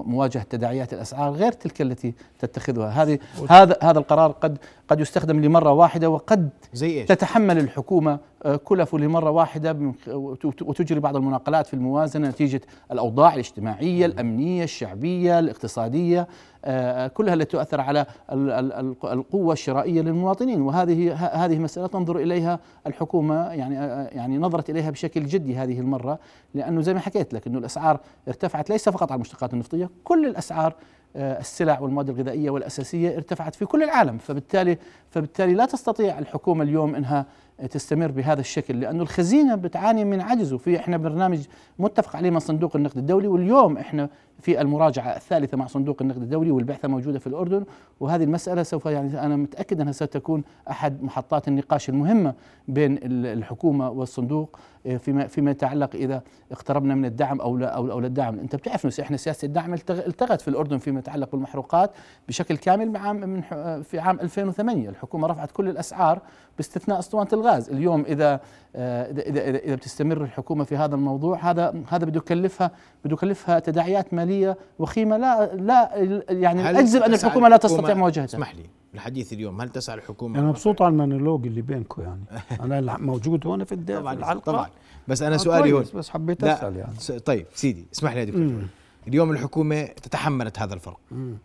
مواجهة 0.06 0.42
تداعيات 0.42 0.92
الأسعار 0.92 1.32
غير 1.32 1.52
تلك 1.52 1.82
التي 1.82 2.14
تتخذها. 2.38 2.88
هذه 2.88 3.18
هذا 3.50 3.76
هذا 3.82 3.98
القرار 3.98 4.30
قد 4.32 4.58
قد 4.88 5.00
يستخدم 5.00 5.40
لمرة 5.40 5.72
واحدة 5.72 6.10
وقد 6.10 6.48
زي 6.74 7.00
إيش؟ 7.00 7.08
تتحمل 7.08 7.58
الحكومة 7.58 8.18
آه، 8.44 8.56
كلفه 8.56 8.98
لمرة 8.98 9.30
واحدة 9.30 9.72
من 9.72 9.92
خ- 9.94 10.08
وت- 10.08 10.62
وتجري 10.62 11.00
بعض 11.00 11.16
المناقلات 11.16 11.66
في 11.66 11.74
الموازنة 11.74 12.28
نتيجة 12.28 12.60
الأوضاع 12.92 13.34
الاجتماعية 13.34 14.06
الأمنية 14.06 14.64
الشعبية 14.64 15.38
الاقتصادية 15.38 16.26
آه، 16.64 17.06
كلها 17.06 17.34
التي 17.34 17.44
تؤثر 17.56 17.80
على 17.80 18.06
ال- 18.32 18.50
ال- 18.50 18.72
ال- 18.72 18.94
القوة 19.04 19.52
الشرائية 19.52 20.00
للمواطنين. 20.02 20.62
وهذه 20.62 21.14
هذه 21.14 21.58
مسألة 21.58 21.86
تنظر 21.86 22.16
إليها 22.18 22.58
الحكومة 22.86 23.52
يعني 23.52 23.78
آه، 23.78 24.08
يعني 24.12 24.38
نظرت 24.38 24.70
إليها 24.70 24.90
بشكل 24.90 25.26
جدي 25.26 25.56
هذه 25.56 25.80
المرة 25.80 26.18
لأنه 26.54 26.80
زي 26.80 26.94
ما 26.94 27.00
حكيت 27.00 27.34
لك 27.34 27.46
أنه 27.46 27.58
الأسعار 27.58 28.00
ارتفعت 28.28 28.65
ليس 28.70 28.88
فقط 28.88 29.12
على 29.12 29.16
المشتقات 29.16 29.52
النفطية 29.52 29.90
كل 30.04 30.26
الأسعار 30.26 30.74
آه، 31.16 31.40
السلع 31.40 31.80
والمواد 31.80 32.08
الغذائية 32.08 32.50
والأساسية 32.50 33.16
ارتفعت 33.16 33.54
في 33.54 33.64
كل 33.66 33.82
العالم 33.82 34.18
فبالتالي 34.18 34.78
فبالتالي 35.10 35.54
لا 35.54 35.64
تستطيع 35.64 36.18
الحكومة 36.18 36.64
اليوم 36.64 36.94
إنها 36.94 37.26
تستمر 37.70 38.10
بهذا 38.10 38.40
الشكل 38.40 38.80
لأنه 38.80 39.02
الخزينة 39.02 39.54
بتعاني 39.54 40.04
من 40.04 40.20
عجز 40.20 40.52
وفي 40.52 40.76
إحنا 40.76 40.96
برنامج 40.96 41.46
متفق 41.78 42.16
عليه 42.16 42.30
مع 42.30 42.38
صندوق 42.38 42.76
النقد 42.76 42.96
الدولي 42.98 43.28
واليوم 43.28 43.78
إحنا 43.78 44.08
في 44.40 44.60
المراجعة 44.60 45.16
الثالثة 45.16 45.56
مع 45.56 45.66
صندوق 45.66 45.96
النقد 46.02 46.22
الدولي 46.22 46.50
والبعثة 46.50 46.88
موجودة 46.88 47.18
في 47.18 47.26
الأردن. 47.26 47.64
وهذه 48.00 48.24
المسألة 48.24 48.62
سوف 48.62 48.86
يعني 48.86 49.20
أنا 49.26 49.36
متأكد 49.36 49.80
أنها 49.80 49.92
ستكون 49.92 50.42
أحد 50.70 51.02
محطات 51.02 51.48
النقاش 51.48 51.88
المهمة 51.88 52.34
بين 52.68 52.96
ال- 52.96 53.26
الحكومة 53.26 53.90
والصندوق 53.90 54.58
آه، 54.86 54.96
فيما 54.96 55.26
فيما 55.26 55.50
يتعلق 55.50 55.94
إذا 55.94 56.22
اقتربنا 56.52 56.94
من 56.94 57.04
الدعم 57.04 57.40
أو 57.40 57.56
لا 57.56 57.66
أو, 57.66 57.90
أو 57.90 58.00
لا 58.00 58.06
الدعم. 58.06 58.38
أنت 58.38 58.56
بتعرف 58.56 58.84
انه 58.84 58.94
إحنا 59.00 59.16
سياسة 59.16 59.46
الدعم 59.46 59.76
التغ- 59.76 60.06
التغت 60.06 60.40
في 60.40 60.48
الأردن 60.48 60.78
فيما 60.78 60.98
يتعلق 60.98 61.30
بالمحروقات 61.32 61.90
بشكل 62.28 62.56
كامل 62.56 62.90
مع 62.92 63.00
عام 63.08 63.16
من 63.16 63.42
ح- 63.44 63.54
في 63.78 63.98
عام 63.98 64.20
2008 64.20 64.88
الحكومة 64.88 65.26
رفعت 65.28 65.50
كل 65.50 65.68
الأسعار 65.68 66.20
باستثناء 66.56 66.98
أسطوانة 66.98 67.28
الغاز. 67.32 67.70
اليوم 67.70 68.00
إذا 68.08 68.40
آه، 68.76 69.10
اذا 69.10 69.22
اذا, 69.22 69.58
إذا 69.58 69.74
بتستمر 69.74 70.22
الحكومة 70.22 70.64
في 70.64 70.76
هذا 70.76 70.94
الموضوع 70.94 71.50
هذا 71.50 71.74
هذا 71.88 72.04
بده 72.04 72.16
يكلفها 72.18 72.70
بده 73.04 73.14
يكلفها 73.14 73.58
تداعيات 73.58 74.14
ماليه 74.26 74.56
وخيمة 74.78 75.16
لا 75.16 75.54
لا 75.54 75.90
يعني 76.32 76.70
أجزم 76.70 77.02
أن 77.02 77.14
الحكومة 77.14 77.48
لا 77.48 77.56
تستطيع 77.56 77.94
مواجهتها. 77.94 78.24
اسمح 78.24 78.54
لي 78.54 78.62
الحديث 78.94 79.32
اليوم 79.32 79.60
هل 79.60 79.68
تسعى 79.68 79.96
الحكومة؟ 79.96 80.38
أنا 80.38 80.48
مبسوط 80.48 80.82
على 80.82 80.92
المونولوج 80.92 81.46
اللي 81.46 81.62
بينكم 81.62 82.02
يعني. 82.02 82.20
أنا 82.78 82.98
موجود 82.98 83.46
هون 83.46 83.64
في 83.64 83.72
الد- 83.72 83.92
في 83.92 83.98
طبعا 83.98 84.14
الحلقة. 84.14 84.40
طبعا. 84.52 84.68
بس 85.08 85.22
أنا 85.22 85.34
آه، 85.34 85.38
سؤالي 85.38 85.72
هون. 85.72 85.80
كويس، 85.82 85.90
بس 85.96 86.10
حبيت 86.10 86.42
لا، 86.42 86.52
أسأل 86.54 86.76
يعني. 86.76 87.20
طيب 87.20 87.46
سيدي 87.54 87.86
اسمح 87.94 88.12
لي 88.12 88.20
يا 88.20 88.24
دكتور. 88.24 88.62
اليوم 89.08 89.30
الحكومة 89.30 89.82
تتحملت 89.84 90.58
هذا 90.58 90.74
الفرق. 90.74 90.98
مم. 91.10 91.38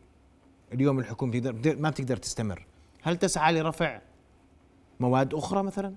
اليوم 0.73 0.99
الحكومة 0.99 1.39
تقدر 1.39 1.75
ما 1.79 1.89
بتقدر 1.89 2.17
تستمر. 2.17 2.65
هل 3.03 3.17
تسعى 3.17 3.53
لرفع 3.53 3.99
مواد 4.99 5.33
أخرى 5.33 5.63
مثلا؟ 5.63 5.93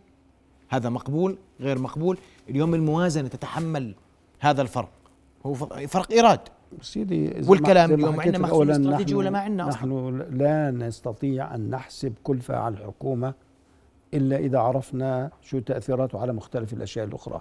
هذا 0.69 0.89
مقبول 0.89 1.39
غير 1.61 1.79
مقبول. 1.79 2.19
اليوم 2.51 2.75
الموازنة 2.75 3.29
تتحمل 3.29 3.95
هذا 4.41 4.63
الفرق. 4.63 4.89
هو 5.47 5.55
فرق- 5.55 5.87
فرق 5.87 6.13
إيراد. 6.13 6.41
سيدي 6.83 7.33
والكلام 7.49 7.93
اليوم 7.93 8.21
عندنا 8.21 8.39
مخزون 8.39 8.71
استراتيجي 8.71 9.05
نحن- 9.13 9.15
ولا 9.15 9.31
ما 9.31 9.39
عندنا؟ 9.39 9.69
نحن 9.69 10.19
لا 10.31 10.71
نستطيع 10.71 11.55
أن 11.55 11.71
نحسب 11.71 12.13
كلفه 12.25 12.57
على 12.57 12.75
الحكومة 12.75 13.35
إلا 14.15 14.37
إذا 14.37 14.59
عرفنا 14.59 15.31
شو 15.43 15.59
تأثيراته 15.59 16.19
على 16.21 16.33
مختلف 16.33 16.73
الأشياء 16.73 17.07
الأخرى. 17.07 17.41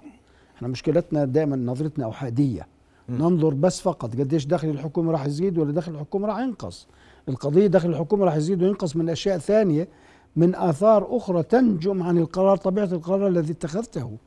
إحنا 0.57 0.67
مشكلتنا 0.67 1.25
دائما 1.25 1.55
نظرتنا 1.55 2.09
احاديه 2.09 2.67
ننظر 3.09 3.53
بس 3.53 3.81
فقط 3.81 4.15
قديش 4.15 4.45
دخل 4.45 4.67
الحكومة 4.69 5.11
راح 5.11 5.25
يزيد 5.25 5.57
ولا 5.57 5.71
دخل 5.71 5.91
الحكومة 5.91 6.27
راح 6.27 6.39
ينقص. 6.39 6.87
القضية 7.29 7.67
دخل 7.67 7.89
الحكومة 7.89 8.25
راح 8.25 8.35
يزيد 8.35 8.63
وينقص 8.63 8.95
من 8.95 9.09
أشياء 9.09 9.37
ثانية 9.37 9.87
من 10.35 10.55
آثار 10.55 11.07
أخرى 11.17 11.43
تنجم 11.43 12.03
عن 12.03 12.17
القرار 12.17 12.57
طبيعة 12.57 12.85
القرار 12.85 13.27
الذي 13.27 13.51
اتخذته. 13.53 14.17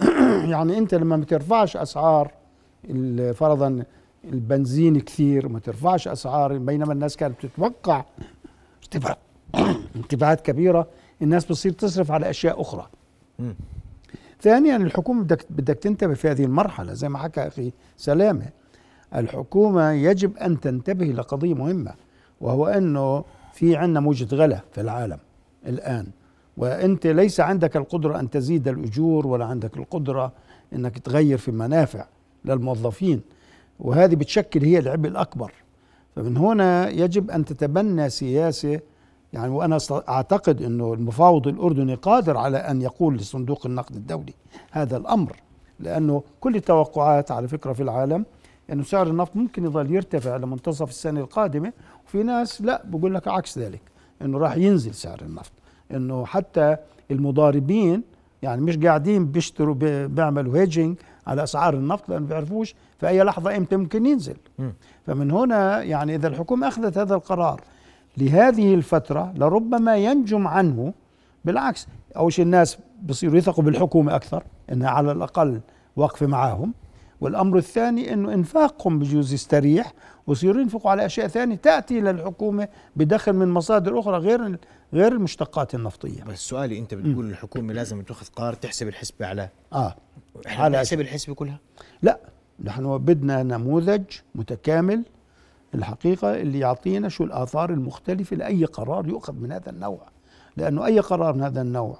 يعني 0.52 0.78
أنت 0.78 0.94
لما 0.94 1.16
ما 1.16 1.22
بترفعش 1.22 1.76
أسعار 1.76 2.32
ال- 2.90 3.34
فرضا 3.34 3.82
البنزين 4.32 5.00
كثير 5.00 5.46
وما 5.46 5.58
ترفعش 5.58 6.08
أسعار 6.08 6.58
بينما 6.58 6.92
الناس 6.92 7.16
كانت 7.16 7.46
تتوقع 7.46 8.04
ارتفاع 8.82 9.18
ارتفاعات 9.96 10.40
كبيرة 10.40 10.88
الناس 11.22 11.44
بتصير 11.44 11.72
تصرف 11.72 12.10
على 12.10 12.30
أشياء 12.30 12.60
أخرى. 12.60 12.86
مم. 13.38 13.54
ثانيا 14.40 14.76
الحكومة 14.76 15.22
بدك 15.22 15.46
بدك 15.50 15.74
تنتبه 15.74 16.14
في 16.14 16.28
هذه 16.28 16.44
المرحلة 16.44 16.92
زي 16.92 17.08
ما 17.08 17.18
حكى 17.18 17.46
أخي 17.46 17.72
سلامة. 17.96 18.46
الحكومة 19.14 19.90
يجب 19.90 20.36
أن 20.36 20.60
تنتبه 20.60 21.06
لقضية 21.06 21.54
مهمة 21.54 21.94
وهو 22.40 22.66
أنه 22.66 23.24
في 23.52 23.76
عندنا 23.76 24.00
موجة 24.00 24.34
غلا 24.34 24.60
في 24.72 24.80
العالم 24.80 25.18
الآن. 25.66 26.06
وأنت 26.56 27.06
ليس 27.06 27.40
عندك 27.40 27.76
القدرة 27.76 28.20
أن 28.20 28.30
تزيد 28.30 28.68
الأجور 28.68 29.26
ولا 29.26 29.44
عندك 29.44 29.76
القدرة 29.76 30.32
إنك 30.72 30.98
تغير 30.98 31.38
في 31.38 31.48
المنافع 31.48 32.06
للموظفين. 32.44 33.20
وهذه 33.80 34.14
بتشكل 34.14 34.64
هي 34.64 34.78
العبء 34.78 35.08
الأكبر. 35.08 35.52
فمن 36.16 36.36
هنا 36.36 36.88
يجب 36.88 37.30
أن 37.30 37.44
تتبنى 37.44 38.10
سياسة 38.10 38.80
يعني 39.32 39.48
وأنا 39.52 39.78
أص- 39.78 40.08
أعتقد 40.08 40.62
إنه 40.62 40.94
المفاوض 40.94 41.48
الأردني 41.48 41.94
قادر 41.94 42.36
على 42.36 42.56
أن 42.58 42.82
يقول 42.82 43.16
لصندوق 43.16 43.66
النقد 43.66 43.96
الدولي 43.96 44.34
هذا 44.70 44.96
الأمر 44.96 45.36
لأنه 45.80 46.22
كل 46.40 46.56
التوقعات 46.56 47.30
على 47.30 47.48
فكرة 47.48 47.72
في 47.72 47.82
العالم 47.82 48.24
إنه 48.72 48.82
سعر 48.82 49.06
النفط 49.06 49.36
ممكن 49.36 49.64
يظل 49.64 49.94
يرتفع 49.94 50.36
لمنتصف 50.36 50.88
السنة 50.88 51.20
القادمة 51.20 51.72
وفي 52.06 52.22
ناس 52.22 52.62
لا 52.62 52.82
بقول 52.84 53.14
لك 53.14 53.28
عكس 53.28 53.58
ذلك 53.58 53.80
إنه 54.22 54.38
راح 54.38 54.56
ينزل 54.56 54.94
سعر 54.94 55.20
النفط 55.22 55.52
إنه 55.92 56.24
حتى 56.26 56.76
المضاربين 57.10 58.02
يعني 58.42 58.62
مش 58.62 58.76
قاعدين 58.78 59.26
بيشتروا 59.26 59.74
بي- 59.74 60.08
بيعملوا 60.08 60.56
هيجينج 60.58 60.96
على 61.26 61.42
أسعار 61.42 61.74
النفط 61.74 62.08
لأنه 62.08 62.26
بيعرفوش 62.26 62.74
في 62.98 63.08
أي 63.08 63.22
لحظة 63.22 63.56
إمتى 63.56 63.76
ممكن 63.76 64.06
ينزل. 64.06 64.36
فمن 65.06 65.30
هنا 65.30 65.82
يعني 65.82 66.14
إذا 66.14 66.28
الحكومة 66.28 66.68
أخذت 66.68 66.98
هذا 66.98 67.14
القرار 67.14 67.60
لهذه 68.16 68.74
الفترة 68.74 69.32
لربما 69.36 69.96
ينجم 69.96 70.46
عنه 70.48 70.92
بالعكس 71.44 71.86
اول 72.16 72.32
شيء 72.32 72.44
الناس 72.44 72.78
بصيروا 73.02 73.36
يثقوا 73.36 73.64
بالحكومة 73.64 74.16
أكثر 74.16 74.44
إنها 74.72 74.90
على 74.90 75.12
الأقل 75.12 75.60
واقفة 75.96 76.26
معاهم. 76.26 76.74
والأمر 77.20 77.58
الثاني 77.58 78.12
إنه 78.12 78.34
إنفاقهم 78.34 78.98
بجوز 78.98 79.32
يستريح 79.32 79.92
ويصيروا 80.26 80.62
ينفقوا 80.62 80.90
على 80.90 81.06
أشياء 81.06 81.26
ثانية 81.26 81.56
تأتي 81.56 82.00
للحكومه 82.00 82.68
بدخل 82.96 83.32
من 83.32 83.48
مصادر 83.48 84.00
أخرى 84.00 84.18
غير 84.18 84.58
غير 84.92 85.12
المشتقات 85.12 85.74
النفطية. 85.74 86.24
بس 86.24 86.38
سؤالي 86.38 86.78
أنت 86.78 86.94
بتقول 86.94 87.30
الحكومة 87.30 87.72
لازم 87.72 88.02
تأخذ 88.02 88.26
قرار 88.36 88.54
تحسب 88.54 88.88
الحسبة 88.88 89.26
على 89.26 89.48
آه. 89.72 89.94
إحنا 90.46 90.64
على 90.64 90.76
نحسب 90.76 91.00
الحسبة 91.00 91.34
كلها؟ 91.34 91.58
لا. 92.02 92.18
نحن 92.64 92.98
بدنا 92.98 93.42
نموذج 93.42 94.02
متكامل 94.34 95.04
الحقيقة 95.74 96.34
اللي 96.34 96.58
يعطينا 96.58 97.08
شو 97.08 97.24
الآثار 97.24 97.70
المختلفة 97.70 98.36
لأي 98.36 98.64
قرار 98.64 99.08
يؤخذ 99.08 99.34
من 99.34 99.52
هذا 99.52 99.70
النوع. 99.70 100.00
لأنه 100.56 100.86
أي 100.86 101.00
قرار 101.00 101.34
من 101.34 101.42
هذا 101.42 101.62
النوع 101.62 101.98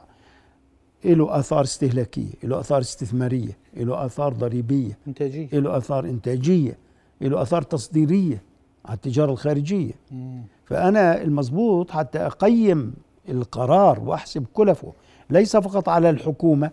له 1.04 1.38
آثار 1.38 1.60
استهلاكية 1.60 2.32
له 2.42 2.60
آثار 2.60 2.80
استثمارية 2.80 3.58
له 3.76 4.06
آثار 4.06 4.32
ضريبية 4.32 4.98
إنتاجية. 5.08 5.48
له 5.52 5.76
آثار 5.76 6.04
إنتاجية 6.04 6.78
له 7.20 7.42
آثار 7.42 7.62
تصديرية 7.62 8.42
على 8.84 8.96
التجارة 8.96 9.32
الخارجية. 9.32 9.92
مم. 10.10 10.42
فأنا 10.64 11.22
المضبوط 11.22 11.90
حتى 11.90 12.18
أقيم 12.18 12.94
القرار 13.28 14.00
وأحسب 14.00 14.44
كلفه 14.52 14.92
ليس 15.30 15.56
فقط 15.56 15.88
على 15.88 16.10
الحكومة 16.10 16.70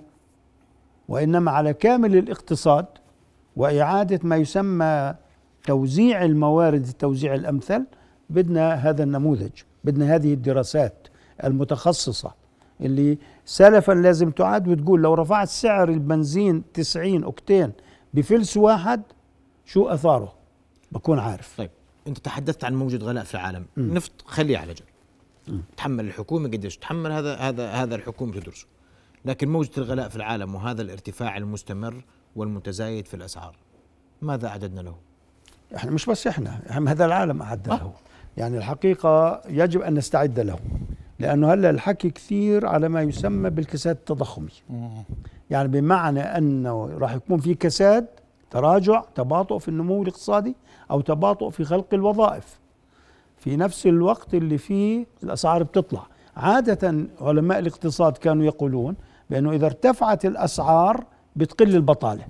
وإنما 1.08 1.52
على 1.52 1.74
كامل 1.74 2.16
الاقتصاد 2.16 2.86
وإعادة 3.56 4.20
ما 4.24 4.38
يسمى 4.38 5.16
توزيع 5.64 6.26
الموارد 6.26 6.88
التوزيع 6.88 7.36
الأمثل 7.36 7.86
بدنا 8.30 8.74
هذا 8.74 9.04
النموذج 9.04 9.52
بدنا 9.84 10.16
هذه 10.16 10.34
الدراسات 10.34 11.08
المتخصصة 11.44 12.34
اللي 12.82 13.18
سلفا 13.46 13.92
لازم 13.92 14.32
تعاد 14.32 14.68
وتقول 14.68 15.02
لو 15.02 15.14
رفعت 15.14 15.48
سعر 15.48 15.90
البنزين 15.90 16.64
90 16.74 17.24
أكتين 17.24 17.72
بفلس 18.14 18.58
واحد 18.58 19.04
شو 19.66 19.88
أثاره؟ 19.88 20.34
بكون 20.92 21.20
عارف. 21.20 21.58
طيب 21.58 21.70
أنت 22.08 22.18
تحدثت 22.18 22.64
عن 22.64 22.76
موجة 22.76 22.98
غلاء 22.98 23.24
في 23.24 23.34
العالم. 23.34 23.66
نفط 23.78 24.12
خليه 24.26 24.58
على 24.58 24.74
جنب. 24.74 25.62
تحمل 25.78 26.06
الحكومة 26.06 26.48
قديش 26.48 26.78
تحمل 26.78 27.12
هذا 27.12 27.36
هذا 27.36 27.70
هذا 27.70 27.96
الحكومة 27.96 28.34
تدرسه. 28.34 28.68
لكن 29.26 29.50
موجة 29.50 29.72
الغلاء 29.78 30.10
في 30.10 30.16
العالم 30.16 30.56
وهذا 30.56 30.82
الارتفاع 30.82 31.38
المستمر 31.38 32.04
والمتزايد 32.36 33.08
في 33.08 33.14
الأسعار. 33.14 33.56
ماذا 34.22 34.48
أعددنا 34.48 34.82
له؟ 34.82 34.96
إحنا 35.76 35.92
مش 35.92 36.06
بس 36.06 36.28
إحنا 36.28 36.62
هذا 36.70 37.06
العالم 37.06 37.42
اعد 37.42 37.68
له. 37.68 37.92
يعني 38.38 38.58
الحقيقة 38.58 39.42
يجب 39.50 39.82
أن 39.82 39.94
نستعد 39.94 40.40
له 40.40 40.60
لأنه 41.20 41.54
هلأ 41.54 41.70
الحكي 41.70 42.10
كثير 42.10 42.66
على 42.66 42.90
ما 42.90 43.02
يسمى 43.02 43.50
بالكساد 43.50 43.96
التضخمي. 43.96 44.52
يعني 45.50 45.68
بمعنى 45.68 46.20
أنه 46.20 46.90
راح 46.98 47.14
يكون 47.14 47.40
في 47.40 47.54
كساد 47.54 48.06
تراجع 48.52 49.04
تباطؤ 49.16 49.58
في 49.58 49.68
النمو 49.68 50.04
الاقتصادي 50.04 50.56
أو 50.92 51.02
تباطؤ 51.02 51.50
في 51.50 51.64
خلق 51.64 51.94
الوظائف. 51.94 52.60
في 53.38 53.56
نفس 53.56 53.88
الوقت 53.88 54.34
اللي 54.34 54.58
فيه 54.58 55.06
الأسعار 55.24 55.64
بتطلع. 55.64 56.08
عادة 56.38 57.08
علماء 57.22 57.60
الاقتصاد 57.60 58.18
كانوا 58.18 58.46
يقولون 58.46 58.96
بأنه 59.30 59.52
إذا 59.52 59.66
ارتفعت 59.66 60.26
الأسعار 60.26 61.04
بتقل 61.36 61.76
البطالة. 61.76 62.26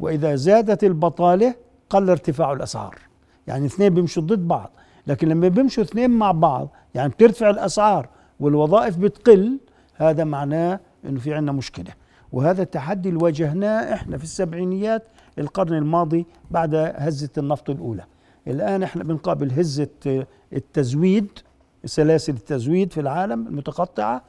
وإذا 0.00 0.34
زادت 0.34 0.84
البطالة 0.84 1.54
قل 1.90 2.10
ارتفاع 2.10 2.52
الأسعار. 2.52 2.98
يعني 3.46 3.66
اثنين 3.66 3.94
بيمشوا 3.94 4.22
ضد 4.22 4.48
بعض. 4.48 4.70
لكن 5.06 5.28
لما 5.28 5.48
بيمشوا 5.48 5.82
اثنين 5.84 6.10
مع 6.10 6.32
بعض 6.32 6.68
يعني 6.94 7.08
بترتفع 7.08 7.50
الأسعار 7.50 8.08
والوظائف 8.40 8.96
بتقل 8.96 9.60
هذا 9.94 10.24
معناه 10.24 10.80
إنه 11.04 11.20
في 11.20 11.34
عندنا 11.34 11.52
مشكلة. 11.52 11.92
وهذا 12.32 12.62
التحدي 12.62 13.08
اللي 13.08 13.22
واجهناه 13.22 13.94
إحنا 13.94 14.18
في 14.18 14.24
السبعينيات 14.24 15.02
القرن 15.38 15.74
الماضي 15.74 16.26
بعد 16.50 16.74
هزة 16.74 17.30
النفط 17.38 17.70
الأولى. 17.70 18.04
الآن 18.46 18.82
إحنا 18.82 19.04
بنقابل 19.04 19.52
هزة 19.52 19.88
التزويد 20.52 21.28
سلاسل 21.84 22.32
التزويد 22.32 22.92
في 22.92 23.00
العالم 23.00 23.46
المتقطعة. 23.46 24.22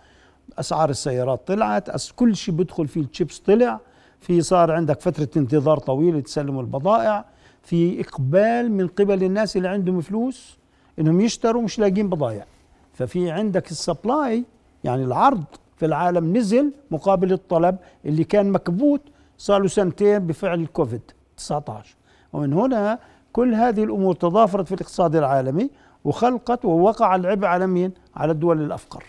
أسعار 0.59 0.89
السيارات 0.89 1.47
طلعت 1.47 2.11
كل 2.15 2.35
شيء 2.35 2.55
بيدخل 2.55 2.87
فيه 2.87 3.01
الشيبس 3.01 3.39
طلع 3.39 3.79
في 4.19 4.41
صار 4.41 4.71
عندك 4.71 5.01
فترة 5.01 5.29
انتظار 5.37 5.77
طويلة 5.77 6.19
تسلم 6.19 6.59
البضائع 6.59 7.25
في 7.61 8.01
إقبال 8.01 8.71
من 8.71 8.87
قبل 8.87 9.23
الناس 9.23 9.57
اللي 9.57 9.67
عندهم 9.67 10.01
فلوس 10.01 10.57
إنهم 10.99 11.21
يشتروا 11.21 11.61
مش 11.61 11.79
لاقين 11.79 12.09
بضائع. 12.09 12.45
ففي 12.93 13.31
عندك 13.31 13.71
ال 13.71 13.82
supply 13.82 14.43
يعني 14.83 15.03
العرض 15.03 15.43
في 15.77 15.85
العالم 15.85 16.37
نزل 16.37 16.73
مقابل 16.91 17.33
الطلب 17.33 17.77
اللي 18.05 18.23
كان 18.23 18.51
مكبوت 18.51 19.01
صار 19.37 19.61
له 19.61 19.67
سنتين 19.67 20.19
بفعل 20.27 20.59
الكوفيد 20.59 21.01
19 21.37 21.95
ومن 22.33 22.53
هنا 22.53 22.99
كل 23.33 23.53
هذه 23.53 23.83
الأمور 23.83 24.15
تضافرت 24.15 24.67
في 24.67 24.73
الاقتصاد 24.73 25.15
العالمي 25.15 25.69
وخلقت 26.03 26.65
ووقع 26.65 27.15
العبء 27.15 27.45
على 27.45 27.67
مين؟ 27.67 27.91
على 28.15 28.31
الدول 28.31 28.61
الأفقر. 28.61 29.03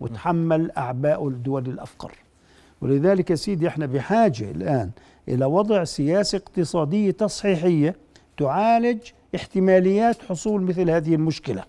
وتحمل 0.00 0.70
أعباء 0.70 1.28
الدول 1.28 1.66
الأفقر. 1.66 2.12
ولذلك 2.80 3.30
يا 3.30 3.34
سيدي 3.34 3.68
إحنا 3.68 3.86
بحاجة 3.86 4.50
الآن 4.50 4.90
إلى 5.28 5.44
وضع 5.44 5.84
سياسة 5.84 6.38
اقتصادية 6.38 7.10
تصحيحية 7.10 7.96
تعالج 8.36 8.98
احتماليات 9.34 10.22
حصول 10.22 10.62
مثل 10.62 10.90
هذه 10.90 11.14
المشكلة 11.14 11.64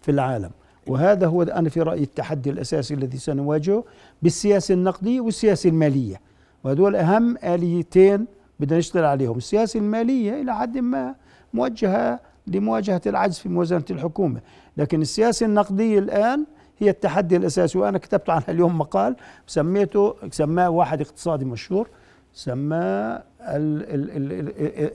في 0.00 0.10
العالم. 0.10 0.50
وهذا 0.86 1.26
هو 1.26 1.42
أنا 1.42 1.68
في 1.68 1.80
رأيي 1.82 2.02
التحدي 2.02 2.50
الأساسي 2.50 2.94
الذي 2.94 3.18
سنواجهه 3.18 3.84
بالسياسة 4.22 4.74
النقدية 4.74 5.20
والسياسة 5.20 5.70
المالية. 5.70 6.20
وهدول 6.64 6.96
أهم 6.96 7.36
آليتين 7.44 8.26
بدنا 8.60 8.78
نشتغل 8.78 9.04
عليهم 9.04 9.36
السياسة 9.36 9.78
المالية 9.80 10.42
إلى 10.42 10.54
حد 10.54 10.78
ما 10.78 11.14
موجهة 11.54 12.20
لمواجهة 12.46 13.00
العجز 13.06 13.38
في 13.38 13.48
موازنة 13.48 13.84
الحكومة. 13.90 14.40
لكن 14.76 15.02
السياسة 15.02 15.46
النقدية 15.46 15.98
الآن 15.98 16.46
هي 16.78 16.90
التحدي 16.90 17.36
الأساسي. 17.36 17.78
وأنا 17.78 17.98
كتبت 17.98 18.30
عنها 18.30 18.50
اليوم 18.50 18.78
مقال 18.78 19.16
سميته 19.46 20.14
سماه 20.30 20.70
واحد 20.70 21.00
اقتصادي 21.00 21.44
مشهور 21.44 21.88
سماه 22.32 23.22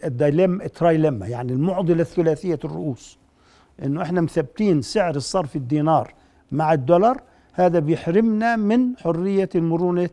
الدايلم 0.06 0.62
ترايلما 0.62 1.28
يعني 1.28 1.54
المعضلة 1.54 2.02
الثلاثية 2.02 2.60
الرؤوس. 2.66 3.18
إنه 3.84 4.02
إحنا 4.02 4.22
مثبتين 4.22 4.82
سعر 4.82 5.16
الصرف 5.16 5.56
الدينار 5.56 6.14
مع 6.52 6.74
الدولار 6.74 7.22
هذا 7.54 7.80
بيحرمنا 7.80 8.56
من 8.56 8.98
حرية 8.98 9.50
المرونة 9.56 10.10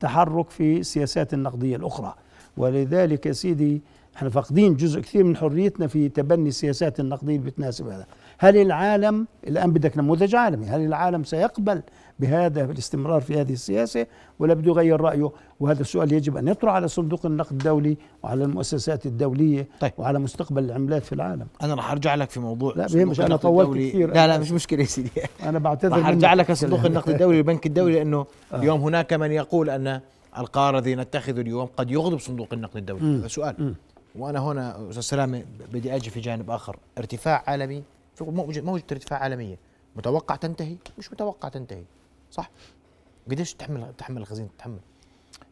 تحرك 0.00 0.50
في 0.50 0.78
السياسات 0.78 1.34
النقدية 1.34 1.76
الأخرى. 1.76 2.14
ولذلك 2.56 3.26
يا 3.26 3.32
سيدي 3.32 3.82
إحنا 4.16 4.30
فاقدين 4.30 4.76
جزء 4.76 5.00
كثير 5.00 5.24
من 5.24 5.36
حريتنا 5.36 5.86
في 5.86 6.08
تبني 6.08 6.48
السياسات 6.48 7.00
النقدية 7.00 7.36
اللي 7.36 7.50
بتناسب 7.50 7.88
هذا. 7.88 8.06
هل 8.42 8.56
العالم 8.56 9.26
الآن 9.46 9.72
بدك 9.72 9.98
نموذج 9.98 10.34
عالمي 10.34 10.66
هل 10.66 10.80
العالم 10.80 11.24
سيقبل 11.24 11.82
بهذا 12.20 12.64
الاستمرار 12.64 13.20
في 13.20 13.40
هذه 13.40 13.52
السياسة 13.52 14.06
ولا 14.38 14.54
بده 14.54 14.70
يغير 14.70 15.00
رأيه 15.00 15.30
وهذا 15.60 15.80
السؤال 15.80 16.12
يجب 16.12 16.36
أن 16.36 16.48
يطرح 16.48 16.72
على 16.74 16.88
صندوق 16.88 17.26
النقد 17.26 17.52
الدولي 17.52 17.96
وعلى 18.22 18.44
المؤسسات 18.44 19.06
الدولية 19.06 19.68
طيب. 19.80 19.92
وعلى 19.98 20.18
مستقبل 20.18 20.64
العملات 20.64 21.04
في 21.04 21.12
العالم 21.12 21.46
أنا 21.62 21.74
راح 21.74 21.90
أرجع 21.90 22.14
لك 22.14 22.30
في 22.30 22.40
موضوع 22.40 22.74
لا، 22.76 22.86
بيهمش، 22.86 23.20
أنا 23.20 23.36
طولت 23.36 23.68
الدولي. 23.68 23.88
كثير. 23.88 24.14
لا 24.14 24.26
لا 24.26 24.38
مش 24.38 24.52
مشكلة 24.52 24.80
يا 24.80 24.86
سيدي 24.86 25.10
أنا 25.42 25.58
بعتذر 25.58 25.98
راح 25.98 26.06
أرجع 26.06 26.34
منك. 26.34 26.40
لك 26.50 26.52
صندوق 26.52 26.84
النقد 26.84 27.10
الدولي 27.10 27.36
والبنك 27.36 27.66
الدولي 27.66 27.94
لأنه 27.94 28.26
آه. 28.52 28.56
اليوم 28.56 28.80
هناك 28.80 29.12
من 29.12 29.32
يقول 29.32 29.70
أن 29.70 30.00
القرار 30.38 30.78
الذي 30.78 30.94
نتخذه 30.94 31.40
اليوم 31.40 31.68
قد 31.76 31.90
يغضب 31.90 32.18
صندوق 32.18 32.48
النقد 32.52 32.76
الدولي. 32.76 33.18
هذا 33.18 33.28
سؤال 33.28 33.54
مم. 33.58 33.74
وأنا 34.18 34.38
هنا 34.38 34.88
أستاذ 34.90 35.02
سلامة 35.02 35.42
بدي 35.72 35.96
أجي 35.96 36.10
في 36.10 36.20
جانب 36.20 36.50
آخر 36.50 36.76
ارتفاع 36.98 37.42
عالمي 37.46 37.82
موجة 38.24 38.60
موجة 38.60 38.84
ارتفاع 38.92 39.18
عالمية. 39.18 39.58
متوقع 39.96 40.36
تنتهي؟ 40.36 40.76
مش 40.98 41.12
متوقع 41.12 41.48
تنتهي. 41.48 41.84
صح. 42.30 42.50
قديش 43.30 43.54
تحمل 43.54 43.92
تحمل 43.98 44.20
الخزينة 44.20 44.48
تحمل. 44.58 44.78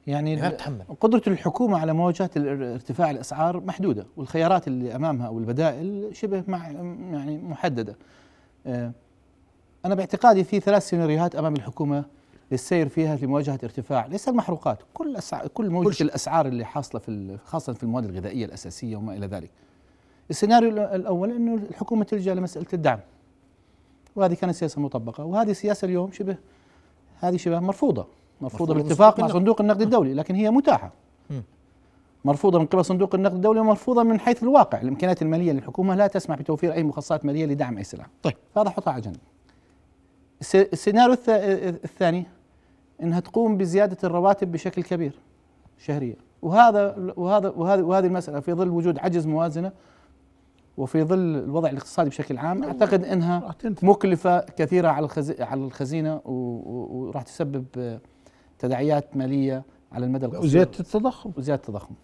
يعني 0.06 0.46
ال- 0.46 0.50
بتحمل. 0.52 0.82
قدرة 1.00 1.22
الحكومة 1.26 1.78
على 1.78 1.92
مواجهة 1.92 2.30
ارتفاع 2.36 3.10
الأسعار 3.10 3.60
محدودة 3.60 4.06
والخيارات 4.16 4.68
اللي 4.68 4.96
أمامها 4.96 5.26
أو 5.26 5.38
البدائل 5.38 6.10
شبه 6.16 6.44
مع 6.48 6.70
يعني 7.12 7.38
محددة. 7.38 7.96
آه، 8.66 8.92
أنا 9.84 9.94
باعتقادي 9.94 10.44
في 10.44 10.60
ثلاث 10.60 10.88
سيناريوهات 10.88 11.34
أمام 11.36 11.54
الحكومة 11.54 12.04
للسير 12.52 12.88
فيها 12.88 13.16
لمواجهة 13.16 13.58
ارتفاع. 13.64 14.06
ليس 14.06 14.28
المحروقات 14.28 14.78
كل 14.94 15.16
أسع... 15.16 15.46
كل 15.46 15.70
موجة 15.70 16.02
الأسعار 16.02 16.46
اللي 16.46 16.64
حاصلة 16.64 17.00
في 17.00 17.38
خاصة 17.44 17.72
في 17.72 17.82
المواد 17.82 18.04
الغذائية 18.04 18.44
الأساسية 18.44 18.96
وما 18.96 19.14
إلى 19.14 19.26
ذلك. 19.26 19.50
السيناريو 20.30 20.70
ال- 20.70 20.78
الأول 20.78 21.30
أنه 21.32 21.54
الحكومة 21.54 22.04
تلجأ 22.04 22.34
لمسألة 22.34 22.66
الدعم. 22.72 22.98
وهذه 24.16 24.34
كانت 24.34 24.54
سياسة 24.54 24.80
مطبقة. 24.80 25.24
وهذه 25.24 25.50
السياسة 25.50 25.84
اليوم 25.86 26.12
شبه 26.12 26.36
هذه 27.20 27.36
شبه 27.36 27.60
مرفوضة. 27.60 28.02
مرفوضة 28.02 28.08
مرفوضة 28.40 28.74
من 28.74 28.82
بالاتفاق 28.82 29.20
مع 29.20 29.26
النقد. 29.26 29.38
صندوق 29.38 29.60
النقد 29.60 29.82
الدولي 29.82 30.14
لكن 30.14 30.34
هي 30.34 30.50
متاحة. 30.50 30.92
مم. 31.30 31.42
مرفوضة 32.24 32.58
من 32.58 32.66
قبل 32.66 32.84
صندوق 32.84 33.14
النقد 33.14 33.34
الدولي 33.34 33.60
ومرفوضة 33.60 34.02
من 34.02 34.20
حيث 34.20 34.42
الواقع. 34.42 34.80
الإمكانيات 34.80 35.22
المالية 35.22 35.52
للحكومة 35.52 35.94
لا 35.94 36.06
تسمح 36.06 36.38
بتوفير 36.38 36.72
أي 36.72 36.82
مخصصات 36.82 37.24
مالية 37.24 37.46
لدعم 37.46 37.78
أي 37.78 37.84
سلعة 37.84 38.06
طيب. 38.22 38.34
فهذا 38.54 38.70
حطها 38.70 38.92
على 38.92 39.02
جنب. 39.02 39.16
الس- 40.40 40.54
السيناريو 40.56 41.14
الث- 41.14 41.28
الثاني 41.84 42.26
إنها 43.02 43.20
تقوم 43.20 43.56
بزيادة 43.56 43.96
الرواتب 44.04 44.52
بشكل 44.52 44.82
كبير 44.82 45.12
شهريا. 45.78 46.16
وهذا 46.42 47.12
وهذا 47.16 47.48
وهذه 47.48 47.80
وهذه 47.82 48.06
المسألة 48.06 48.40
في 48.40 48.52
ظل 48.52 48.68
وجود 48.68 48.98
عجز 48.98 49.26
موازنة 49.26 49.72
وفي 50.78 51.04
ظل 51.04 51.18
الوضع 51.18 51.70
الاقتصادي 51.70 52.08
بشكل 52.10 52.38
عام 52.38 52.64
أعتقد 52.64 53.04
إنها. 53.04 53.54
مكلفة 53.82 54.40
كثيرة 54.40 54.88
على 54.88 55.08
على 55.40 55.60
الخزينة 55.64 56.20
وراح 56.24 57.22
تسبب 57.22 57.98
تداعيات 58.58 59.16
مالية 59.16 59.62
على 59.92 60.06
المدى 60.06 60.26
القصير. 60.26 60.44
وزيادة 60.44 60.70
التضخم. 60.80 61.32
وزيادة 61.36 61.62
التضخم. 61.62 61.94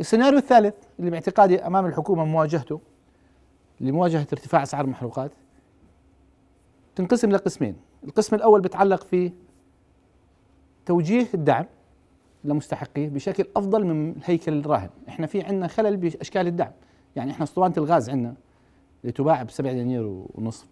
السيناريو 0.00 0.38
الثالث 0.38 0.74
اللي 0.98 1.10
باعتقادي 1.10 1.66
أمام 1.66 1.86
الحكومة 1.86 2.24
مواجهته 2.24 2.80
لمواجهة 3.80 4.26
ارتفاع 4.32 4.62
أسعار 4.62 4.84
المحروقات 4.84 5.30
تنقسم 6.96 7.30
لقسمين، 7.30 7.76
القسم 8.04 8.36
الأول 8.36 8.60
بيتعلق 8.60 9.04
في 9.04 9.32
توجيه 10.86 11.26
الدعم 11.34 11.64
لمستحقيه 12.44 13.08
بشكل 13.08 13.46
أفضل 13.56 13.84
من 13.86 14.16
الهيكل 14.16 14.58
الراهن، 14.58 14.90
إحنا 15.08 15.26
في 15.26 15.42
عندنا 15.42 15.68
خلل 15.68 15.96
بأشكال 15.96 16.46
الدعم، 16.46 16.72
يعني 17.16 17.30
إحنا 17.30 17.44
اسطوانه 17.44 17.74
الغاز 17.76 18.10
عندنا 18.10 18.34
اللي 19.02 19.12
تباع 19.12 19.42
ب 19.42 19.50
7 19.50 19.72
دنانير 19.72 20.22
ونصف 20.34 20.66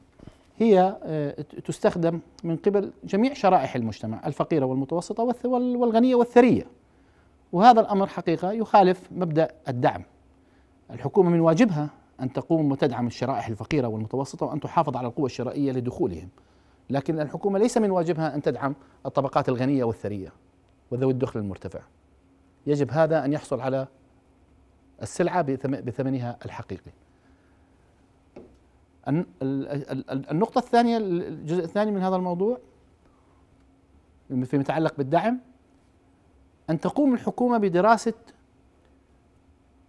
هي 0.58 0.96
آه، 1.02 1.42
تستخدم 1.64 2.20
من 2.44 2.56
قبل 2.56 2.90
جميع 3.04 3.32
شرائح 3.32 3.76
المجتمع 3.76 4.26
الفقيرة 4.26 4.64
والمتوسطة 4.64 5.34
والغنية 5.44 6.14
والثرية. 6.14 6.66
وهذا 7.52 7.80
الأمر 7.80 8.06
حقيقة 8.06 8.52
يخالف 8.52 9.08
مبدأ 9.12 9.48
الدعم. 9.68 10.02
الحكومة 10.90 11.30
من 11.30 11.40
واجبها 11.40 11.90
أن 12.20 12.32
تقوم 12.32 12.72
وتدعم 12.72 13.06
الشرائح 13.06 13.48
الفقيرة 13.48 13.88
والمتوسطة 13.88 14.46
وأن 14.46 14.60
تحافظ 14.60 14.96
على 14.96 15.08
القوى 15.08 15.26
الشرائية 15.26 15.72
لدخولهم. 15.72 16.28
لكن 16.90 17.20
الحكومة 17.20 17.58
ليس 17.58 17.78
من 17.78 17.90
واجبها 17.90 18.34
أن 18.34 18.42
تدعم 18.42 18.74
الطبقات 19.06 19.48
الغنية 19.48 19.84
والثرية 19.84 20.32
وذوي 20.90 21.12
الدخل 21.12 21.40
المرتفع. 21.40 21.80
يجب 22.66 22.90
هذا 22.90 23.24
أن 23.24 23.32
يحصل 23.32 23.60
على 23.60 23.86
السلعة 25.02 25.42
بثم- 25.42 25.80
بثمنها 25.80 26.38
الحقيقي. 26.44 26.90
الن- 29.08 29.26
ال- 29.42 29.68
ال- 29.68 30.10
ال- 30.10 30.30
النقطة 30.30 30.58
الثانية 30.58 30.96
الجزء 30.98 31.64
الثاني 31.64 31.90
من 31.90 32.02
هذا 32.02 32.16
الموضوع 32.16 32.58
فيما 34.28 34.62
يتعلق 34.62 34.94
بالدعم 34.98 35.40
أن 36.70 36.80
تقوم 36.80 37.14
الحكومة 37.14 37.58
بدراسة 37.58 38.14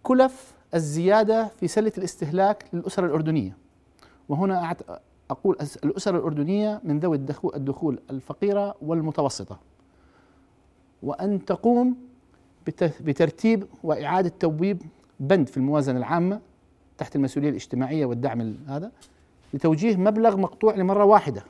كلف 0.02 0.54
الزيادة 0.74 1.48
في 1.48 1.68
سلة 1.68 1.92
الاستهلاك 1.98 2.64
للأسر 2.72 3.06
الأردنية 3.06 3.56
وهنا 4.28 4.76
أقول 5.30 5.56
أس- 5.56 5.78
الأسر 5.84 6.16
الأردنية 6.16 6.80
من 6.84 6.98
ذوي 7.00 7.16
الدخو- 7.16 7.54
الدخول 7.54 7.98
الفقيرة 8.10 8.74
والمتوسطة 8.82 9.58
وأن 11.02 11.44
تقوم 11.44 11.96
بترتيب 13.00 13.66
وإعادة 13.82 14.32
توبيب 14.40 14.82
بند 15.20 15.48
في 15.48 15.56
الموازنة 15.56 15.98
العامة 15.98 16.40
تحت 16.98 17.16
المسؤولية 17.16 17.48
الاجتماعية 17.50 18.06
والدعم 18.06 18.40
ال- 18.40 18.56
هذا 18.68 18.90
لتوجيه 19.54 19.96
مبلغ 19.96 20.36
مقطوع 20.36 20.74
لمرة 20.74 21.04
واحدة. 21.04 21.44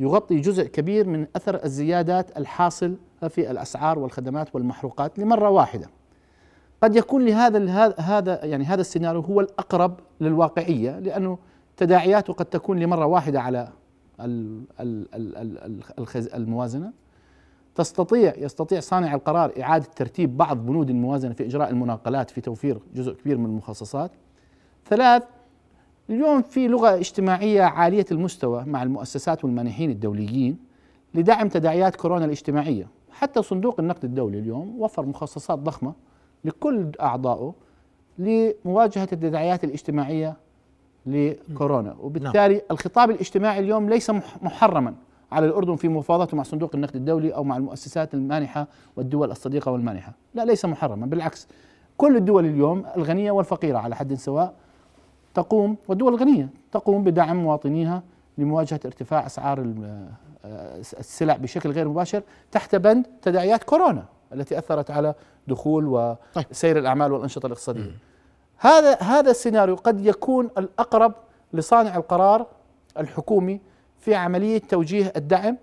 يغطي 0.00 0.40
جزء 0.40 0.66
كبير 0.66 1.06
من 1.08 1.26
أثر 1.36 1.64
الزيادات 1.64 2.36
الحاصل 2.38 2.96
في 3.28 3.50
الأسعار 3.50 3.98
والخدمات 3.98 4.54
والمحروقات 4.54 5.18
لمرة 5.18 5.48
واحدة. 5.50 5.86
قد 6.82 6.96
يكون 6.96 7.24
لهذا 7.24 7.92
هذا 7.98 8.44
يعني 8.44 8.64
هذا 8.64 8.80
السيناريو 8.80 9.20
هو 9.20 9.40
الأقرب 9.40 10.00
للواقعية 10.20 10.98
لأنه 10.98 11.38
تداعياته 11.76 12.32
قد 12.32 12.46
تكون 12.46 12.78
لمرة 12.78 13.06
واحدة 13.06 13.40
على 13.40 13.68
الموازنة. 16.34 16.92
تستطيع 17.78 18.32
يستطيع 18.36 18.80
صانع 18.80 19.14
القرار 19.14 19.52
إعادة 19.60 19.86
ترتيب 19.96 20.36
بعض 20.36 20.66
بنود 20.66 20.90
الموازنة 20.90 21.32
في 21.34 21.44
إجراء 21.46 21.70
المناقلات 21.70 22.30
في 22.30 22.40
توفير 22.40 22.78
جزء 22.94 23.12
كبير 23.12 23.38
من 23.38 23.46
المخصصات. 23.46 24.10
ثلاث 24.86 25.22
اليوم 26.10 26.42
في 26.42 26.68
لغة 26.68 26.94
اجتماعية 26.94 27.62
عالية 27.62 28.06
المستوى 28.12 28.64
مع 28.64 28.82
المؤسسات 28.82 29.44
والمانحين 29.44 29.90
الدوليين 29.90 30.58
لدعم 31.14 31.48
تداعيات 31.48 31.96
كورونا 31.96 32.24
الاجتماعية. 32.24 32.86
حتى 33.10 33.42
صندوق 33.42 33.80
النقد 33.80 34.04
الدولي 34.04 34.38
اليوم 34.38 34.80
وفر 34.80 35.06
مخصصات 35.06 35.58
ضخمة 35.58 35.92
لكل 36.44 36.90
أعضائه 37.00 37.54
لمواجهة 38.18 39.08
التداعيات 39.12 39.64
الاجتماعية 39.64 40.36
لكورونا. 41.06 41.96
وبالتالي 42.00 42.62
الخطاب 42.70 43.10
الاجتماعي 43.10 43.58
اليوم 43.58 43.88
ليس 43.88 44.10
مح- 44.10 44.42
محرما. 44.42 44.94
على 45.32 45.46
الأردن 45.46 45.76
في 45.76 45.88
مفاوضاته 45.88 46.36
مع 46.36 46.42
صندوق 46.42 46.70
النقد 46.74 46.96
الدولي 46.96 47.34
أو 47.34 47.44
مع 47.44 47.56
المؤسسات 47.56 48.14
المانحة 48.14 48.66
والدول 48.96 49.30
الصديقة 49.30 49.72
والمانحة. 49.72 50.12
لا 50.34 50.44
ليس 50.44 50.64
محرما 50.64 51.06
بالعكس. 51.06 51.48
كل 51.96 52.16
الدول 52.16 52.46
اليوم 52.46 52.84
الغنية 52.96 53.30
والفقيرة 53.30 53.78
على 53.78 53.96
حد 53.96 54.14
سواء 54.14 54.54
تقوم 55.34 55.76
والدول 55.88 56.14
الغنية 56.14 56.48
تقوم 56.72 57.04
بدعم 57.04 57.36
مواطنيها 57.36 58.02
لمواجهة 58.38 58.80
ارتفاع 58.84 59.26
أسعار 59.26 59.74
آه، 60.44 60.78
السلع 60.78 61.36
بشكل 61.36 61.70
غير 61.70 61.88
مباشر 61.88 62.22
تحت 62.52 62.74
بند 62.76 63.06
تداعيات 63.22 63.64
كورونا 63.64 64.04
التي 64.32 64.58
أثرت 64.58 64.90
على 64.90 65.14
دخول 65.48 66.14
طيب. 66.34 66.44
وسير 66.50 66.78
الأعمال 66.78 67.12
والأنشطة 67.12 67.46
الاقتصادية. 67.46 67.90
هذا 68.58 68.94
هذا 69.02 69.30
السيناريو 69.30 69.74
قد 69.74 70.06
يكون 70.06 70.50
الأقرب 70.58 71.14
لصانع 71.52 71.96
القرار 71.96 72.46
الحكومي 72.98 73.60
في 74.00 74.14
عملية 74.14 74.58
توجيه 74.58 75.12
الدعم 75.16 75.56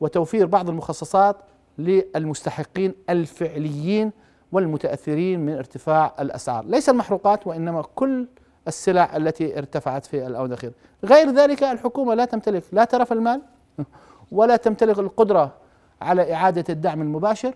وتوفير 0.00 0.46
بعض 0.46 0.68
المخصصات 0.68 1.36
للمستحقين 1.78 2.94
الفعليين 3.10 4.12
والمتأثرين 4.52 5.40
من 5.40 5.52
ارتفاع 5.52 6.14
الأسعار، 6.20 6.64
ليس 6.64 6.88
المحروقات 6.88 7.46
وإنما 7.46 7.82
كل 7.94 8.28
السلع 8.68 9.16
التي 9.16 9.58
ارتفعت 9.58 10.06
في 10.06 10.26
الأونة 10.26 10.46
الاخيره، 10.46 10.72
غير 11.04 11.30
ذلك 11.30 11.62
الحكومة 11.62 12.14
لا 12.14 12.24
تمتلك 12.24 12.62
لا 12.72 12.84
ترف 12.84 13.12
المال 13.12 13.42
ولا 14.32 14.56
تمتلك 14.56 14.98
القدرة 14.98 15.52
على 16.02 16.34
إعادة 16.34 16.64
الدعم 16.68 17.02
المباشر 17.02 17.54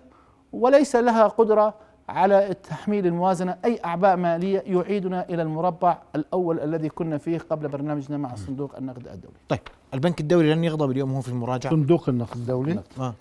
وليس 0.53 0.97
لها 0.97 1.27
قدرة 1.27 1.75
على 2.09 2.57
تحميل 2.69 3.07
الموازنة. 3.07 3.57
أي 3.65 3.81
أعباء 3.85 4.17
مالية 4.17 4.63
يعيدنا 4.67 5.29
إلى 5.29 5.43
المربع 5.43 5.99
الأول 6.17 6.61
الذي 6.61 6.89
كنا 6.89 7.19
فيه 7.19 7.39
قبل 7.39 7.69
برنامجنا 7.69 8.17
مع 8.17 8.35
صندوق 8.35 8.77
النقد 8.77 9.09
الدولي. 9.09 9.35
طيب 9.49 9.61
البنك 9.95 10.21
الدولي 10.21 10.55
لن 10.55 10.65
يغضب 10.65 10.91
اليوم 10.91 11.13
هو 11.15 11.21
في 11.21 11.29
المراجعة. 11.29 11.71
صندوق 11.71 12.09
النقد 12.09 12.37
الدولي. 12.37 12.81
آه. 12.99 13.15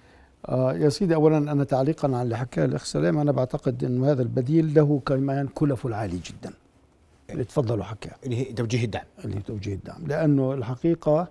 آه 0.50 0.74
يا 0.74 0.90
سيدي 0.90 1.16
اولا 1.16 1.38
أنا 1.38 1.64
تعليقا 1.64 2.08
على 2.08 2.22
اللي 2.22 2.38
حكاه 2.38 2.66
الأخ 2.66 2.84
سلام 2.84 3.18
أنا 3.18 3.32
بعتقد 3.32 3.84
انه 3.84 4.12
هذا 4.12 4.22
البديل 4.22 4.74
له 4.74 5.02
كمان 5.06 5.48
كلفه 5.48 5.90
العالي 5.90 6.18
جدا. 6.18 6.54
اللي 7.30 7.44
تفضلوا 7.44 7.84
حكاه 7.84 8.16
اللي 8.26 8.36
هي 8.36 8.54
توجيه 8.54 8.86
الدعم. 8.86 9.06
اللي 9.26 9.38
هي 9.38 9.42
توجيه 9.42 9.74
الدعم. 9.74 10.08
لأنه 10.08 10.54
الحقيقة 10.54 11.28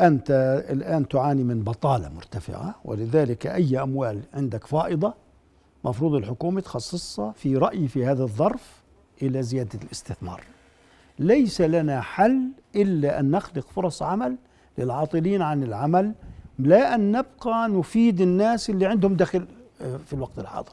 أنت 0.00 0.30
الآن 0.70 1.08
تعاني 1.08 1.44
من 1.44 1.62
بطالة 1.62 2.08
مرتفعة 2.08 2.74
ولذلك 2.84 3.46
أي 3.46 3.82
أموال 3.82 4.20
عندك 4.34 4.66
فائضة 4.66 5.14
مفروض 5.86 6.14
الحكومة 6.14 6.60
تخصصها 6.60 7.32
في 7.32 7.56
رأيي 7.56 7.88
في 7.88 8.06
هذا 8.06 8.22
الظرف 8.22 8.82
إلى 9.22 9.42
زيادة 9.42 9.78
الاستثمار. 9.84 10.40
ليس 11.18 11.60
لنا 11.60 12.00
حل 12.00 12.48
إلا 12.76 13.20
أن 13.20 13.30
نخلق 13.30 13.66
فرص 13.68 14.02
عمل 14.02 14.36
للعاطلين 14.78 15.42
عن 15.42 15.62
العمل 15.62 16.14
لا 16.58 16.94
أن 16.94 17.12
نبقى 17.12 17.68
نفيد 17.68 18.20
الناس 18.20 18.70
اللي 18.70 18.86
عندهم 18.86 19.14
دخل 19.14 19.46
آه، 19.80 19.96
في 19.96 20.12
الوقت 20.12 20.38
الحاضر. 20.38 20.72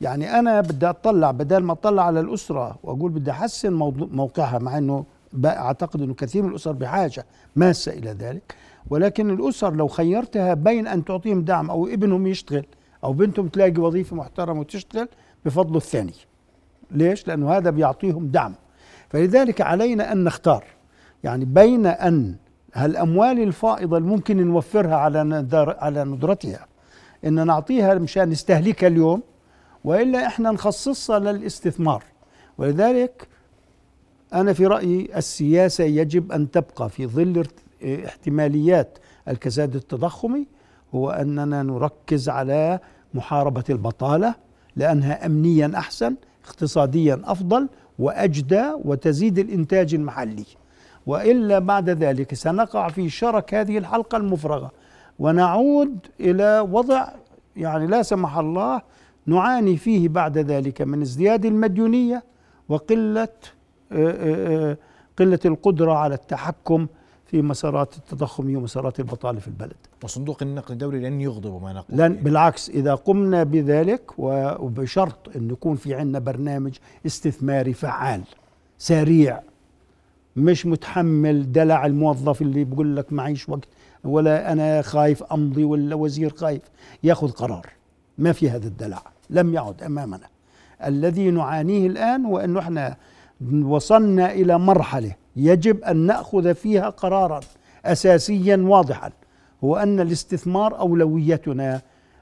يعني 0.00 0.38
أنا 0.38 0.60
بدي 0.60 0.86
أطلع 0.86 1.30
بدل 1.30 1.62
ما 1.62 1.72
أطلع 1.72 2.06
على 2.06 2.20
الأسرة 2.20 2.78
وأقول 2.82 3.10
بدي 3.10 3.32
موضوع 3.64 4.08
موقعها 4.10 4.58
مع 4.58 4.78
إنه 4.78 5.04
أعتقد 5.44 6.02
إنه 6.02 6.14
كثير 6.14 6.42
من 6.42 6.50
الأسر 6.50 6.72
بحاجة 6.72 7.26
ماسة 7.56 7.92
إلى 7.92 8.10
ذلك 8.10 8.54
ولكن 8.90 9.30
الأسر 9.30 9.74
لو 9.74 9.88
خيرتها 9.88 10.54
بين 10.54 10.86
أن 10.86 11.04
تعطيهم 11.04 11.42
دعم 11.42 11.70
أو 11.70 11.86
ابنهم 11.86 12.26
يشتغل 12.26 12.64
أو 13.04 13.12
بنتهم 13.12 13.48
تلاقي 13.48 13.80
وظيفة 13.80 14.16
محترمة 14.16 14.60
وتشتغل 14.60 15.08
بفضل 15.44 15.76
الثاني. 15.76 16.14
ليش؟ 16.90 17.28
لأنه 17.28 17.50
هذا 17.50 17.70
بيعطيهم 17.70 18.26
دعم. 18.26 18.54
فلذلك 19.08 19.60
علينا 19.60 20.12
أن 20.12 20.24
نختار. 20.24 20.64
يعني 21.24 21.44
بين 21.44 21.86
أن 21.86 22.36
هالأموال 22.74 23.42
الفائضة 23.42 23.96
اللي 23.96 24.08
ممكن 24.08 24.46
نوفرها 24.46 24.96
على 24.96 25.46
على 25.78 26.04
ندرتها 26.04 26.66
إن 27.24 27.46
نعطيها 27.46 27.94
مشان 27.94 28.28
نستهلكها 28.28 28.86
اليوم 28.86 29.22
وإلا 29.84 30.26
إحنا 30.26 30.50
نخصصها 30.50 31.18
للاستثمار. 31.18 32.04
ولذلك 32.58 33.28
أنا 34.34 34.52
في 34.52 34.66
رأيي 34.66 35.16
السياسة 35.16 35.84
يجب 35.84 36.32
أن 36.32 36.50
تبقى 36.50 36.90
في 36.90 37.06
ظل 37.06 37.46
احتماليات 37.84 38.98
الكساد 39.28 39.74
التضخمي 39.74 40.46
هو 40.94 41.10
أننا 41.10 41.62
نركز 41.62 42.28
على 42.28 42.78
محاربة 43.14 43.64
البطالة 43.70 44.34
لأنها 44.76 45.26
امنيا 45.26 45.72
أحسن 45.76 46.14
اقتصاديا 46.46 47.22
أفضل 47.24 47.68
وأجدى 47.98 48.64
وتزيد 48.84 49.38
الإنتاج 49.38 49.94
المحلي 49.94 50.46
وإلا 51.06 51.58
بعد 51.58 51.90
ذلك 51.90 52.34
سنقع 52.34 52.88
في 52.88 53.08
شرك 53.08 53.54
هذه 53.54 53.78
الحلقة 53.78 54.16
المفرغة 54.16 54.70
ونعود 55.18 55.98
إلى 56.20 56.60
وضع 56.70 57.08
يعني 57.56 57.86
لا 57.86 58.02
سمح 58.02 58.38
الله 58.38 58.82
نعاني 59.26 59.76
فيه 59.76 60.08
بعد 60.08 60.38
ذلك 60.38 60.82
من 60.82 61.00
ازدياد 61.02 61.44
المديونية 61.46 62.24
وقلة 62.68 63.28
آه، 63.92 64.10
آه، 64.10 64.70
آه، 64.70 64.76
قلة 65.18 65.38
القدرة 65.44 65.92
على 65.92 66.14
التحكم 66.14 66.86
في 67.26 67.42
مسارات 67.42 67.96
التضخم 67.96 68.56
ومسارات 68.56 69.00
البطالة 69.00 69.40
في 69.40 69.48
البلد. 69.48 69.76
وصندوق 70.04 70.42
النقد 70.42 70.70
الدولي 70.70 70.98
لن 70.98 71.20
يغضب 71.20 71.62
ما 71.62 71.72
نقول 71.72 71.98
لن 71.98 72.14
بالعكس 72.14 72.70
إذا 72.70 72.94
قمنا 72.94 73.42
بذلك 73.42 74.12
وبشرط 74.18 75.36
أن 75.36 75.50
يكون 75.50 75.76
في 75.76 75.94
عندنا 75.94 76.18
برنامج 76.18 76.76
استثماري 77.06 77.72
فعال 77.72 78.22
سريع 78.78 79.40
مش 80.36 80.66
متحمل 80.66 81.52
دلع 81.52 81.86
الموظف 81.86 82.42
اللي 82.42 82.64
بيقول 82.64 82.96
لك 82.96 83.12
معيش 83.12 83.48
وقت 83.48 83.68
ولا 84.04 84.52
أنا 84.52 84.82
خايف 84.82 85.22
أمضي 85.22 85.64
ولا 85.64 85.94
وزير 85.94 86.30
خايف 86.30 86.62
يأخذ 87.02 87.30
قرار. 87.30 87.66
ما 88.18 88.32
في 88.32 88.50
هذا 88.50 88.66
الدلع 88.68 89.02
لم 89.30 89.54
يعد 89.54 89.82
أمامنا. 89.82 90.26
الذي 90.84 91.30
نعانيه 91.30 91.86
الآن 91.86 92.24
هو 92.24 92.38
أنه 92.38 92.60
إحنا 92.60 92.96
وصلنا 93.62 94.32
إلى 94.32 94.58
مرحلة 94.58 95.14
يجب 95.36 95.84
أن 95.84 95.96
نأخذ 95.96 96.54
فيها 96.54 96.88
قرارا 96.88 97.40
أساسيا 97.84 98.56
واضحا. 98.56 99.10
هو 99.64 99.76
أن 99.76 100.00
الاستثمار 100.00 100.78
أولويتنا 100.78 101.80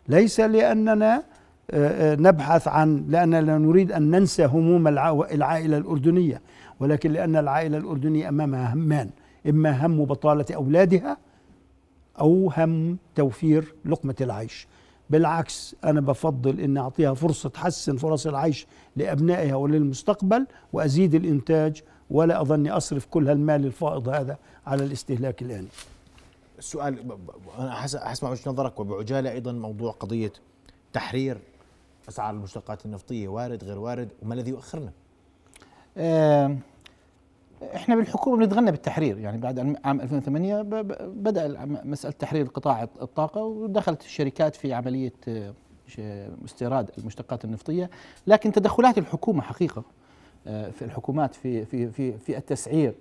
ليس 0.08 0.40
لأننا 0.40 1.22
آه، 1.70 2.12
آه، 2.12 2.16
نبحث 2.16 2.68
عن 2.68 3.04
لأننا 3.08 3.58
نريد 3.58 3.92
أن 3.92 4.10
ننسى 4.10 4.44
هموم 4.44 4.88
العائلة 4.88 5.76
الأردنية 5.78 6.40
ولكن 6.80 7.12
لأن 7.12 7.36
العائلة 7.36 7.78
الأردنية 7.78 8.28
امامها 8.28 8.74
همان 8.74 9.10
إما 9.48 9.86
هم 9.86 10.04
بطالة 10.04 10.44
أولادها 10.54 11.16
أو 12.20 12.52
هم 12.56 12.98
توفير 13.14 13.74
لقمة 13.84 14.14
العيش 14.20 14.66
بالعكس 15.10 15.76
أنا 15.84 16.00
بفضل 16.00 16.60
إن 16.60 16.76
أعطيها 16.76 17.14
فرصة 17.14 17.48
تحسن 17.48 17.96
فرص 17.96 18.26
العيش 18.26 18.66
لأبنائها 18.96 19.54
وللمستقبل 19.54 20.46
وأزيد 20.72 21.14
الإنتاج 21.14 21.82
ولا 22.10 22.40
أظني 22.40 22.70
أصرف 22.70 23.06
كل 23.06 23.28
هالمال 23.28 23.66
الفائض 23.66 24.08
هذا 24.08 24.36
على 24.66 24.84
الاستهلاك 24.84 25.42
الآني. 25.42 25.68
السؤال 26.58 27.18
أنا 27.58 27.74
حسمع 27.74 28.30
وجهة 28.30 28.50
نظرك 28.50 28.80
وبعجالة 28.80 29.32
أيضا 29.32 29.52
موضوع 29.52 29.92
قضية 29.92 30.32
تحرير 30.92 31.38
أسعار 32.08 32.34
المشتقات 32.34 32.86
النفطية 32.86 33.28
وارد 33.28 33.64
غير 33.64 33.78
وارد 33.78 34.08
وما 34.22 34.34
الذي 34.34 34.50
يؤخرنا؟ 34.50 34.92
إحنا 37.74 37.96
بالحكومة 37.96 38.36
بنتغنى 38.36 38.70
بالتحرير 38.70 39.18
يعني 39.18 39.38
بعد 39.38 39.76
عام 39.84 40.00
2008 40.00 40.62
بدأ 41.02 41.64
مسألة 41.64 42.14
تحرير 42.18 42.46
قطاع 42.46 42.82
الطاقة 42.82 43.42
ودخلت 43.42 44.02
الشركات 44.02 44.54
في 44.54 44.72
عملية 44.72 45.12
آه، 45.28 45.52
استيراد 46.44 46.90
المشتقات 46.98 47.44
النفطية 47.44 47.90
لكن 48.26 48.52
تدخلات 48.52 48.98
الحكومة 48.98 49.42
حقيقة 49.42 49.82
آه، 50.46 50.70
في 50.70 50.84
الحكومات 50.84 51.34
في 51.34 51.64
في 51.64 51.90
في 51.90 52.18
في 52.18 52.36
التسعير 52.36 52.94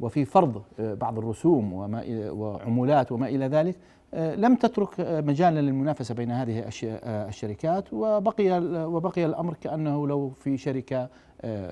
وفي 0.00 0.24
فرض 0.24 0.62
آه، 0.80 0.94
بعض 0.94 1.18
الرسوم 1.18 1.72
وما 1.72 2.04
وعمولات 2.30 3.12
وما 3.12 3.28
إلى 3.28 3.46
ذلك 3.46 3.76
لم 4.14 4.54
تترك 4.54 4.88
مجالا 5.00 5.60
للمنافسة 5.60 6.14
بين 6.14 6.30
هذه 6.30 6.64
الشركات 7.28 7.92
وبقي 7.92 8.60
وبقي 8.86 9.24
الأمر 9.26 9.54
كأنه 9.54 10.08
لو 10.08 10.30
في 10.30 10.56
شركة 10.56 11.08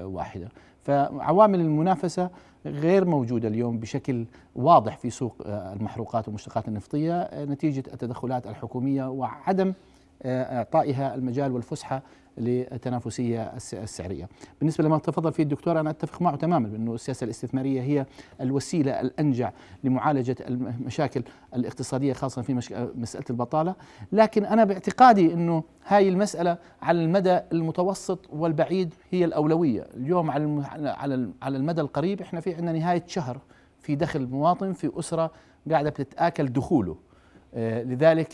واحدة. 0.03 0.49
فعوامل 0.83 1.61
المنافسة 1.61 2.31
غير 2.67 3.05
موجودة 3.05 3.49
اليوم 3.49 3.79
بشكل 3.79 4.25
واضح 4.57 4.97
في 4.99 5.11
سوق 5.11 5.37
المحروقات 5.47 6.29
والمشتقات 6.29 6.69
النفطية 6.69 7.31
نتيجة 7.45 7.83
التدخلات 7.93 8.47
الحكومية 8.47 9.11
وعدم 9.11 9.73
إعطائها 10.25 11.15
المجال 11.15 11.53
والفسحة 11.53 12.03
للتنافسية 12.39 13.53
السعرية. 13.73 14.29
بالنسبة 14.59 14.85
لما 14.85 14.99
تفضل 14.99 15.33
فيه 15.33 15.43
الدكتور 15.43 15.81
أنا 15.81 15.91
أتفق 15.91 16.23
معه 16.23 16.37
تماما 16.37 16.69
بأنه 16.69 16.95
السياسة 16.95 17.25
الاستثمارية 17.25 17.83
هي 17.83 18.07
الوسيلة 18.41 19.01
الأنجع 19.01 19.53
لمعالجة 19.85 20.37
المشاكل 20.49 21.23
الاقتصادية 21.55 22.13
خاصة 22.13 22.43
في 22.43 22.55
مسألة 22.95 23.25
البطالة، 23.31 23.75
لكن 24.13 24.45
أنا 24.45 24.65
باعتقادي 24.65 25.35
أنه 25.35 25.63
هاي 25.87 26.09
المسألة 26.09 26.59
على 26.83 27.05
المدى 27.05 27.41
المتوسط 27.53 28.19
والبعيد 28.33 28.95
هي 29.11 29.25
الأولوية، 29.25 29.87
اليوم 29.97 30.31
على 30.31 31.35
على 31.43 31.57
المدى 31.57 31.81
القريب 31.81 32.21
إحنا 32.21 32.41
في 32.41 32.55
عندنا 32.55 32.73
نهاية 32.73 33.05
شهر 33.07 33.39
في 33.81 33.95
دخل 33.95 34.27
مواطن 34.27 34.73
في 34.73 34.91
أسرة 34.99 35.31
قاعدة 35.71 35.91
بتتآكل 35.91 36.47
دخوله. 36.53 36.97
لذلك 37.57 38.33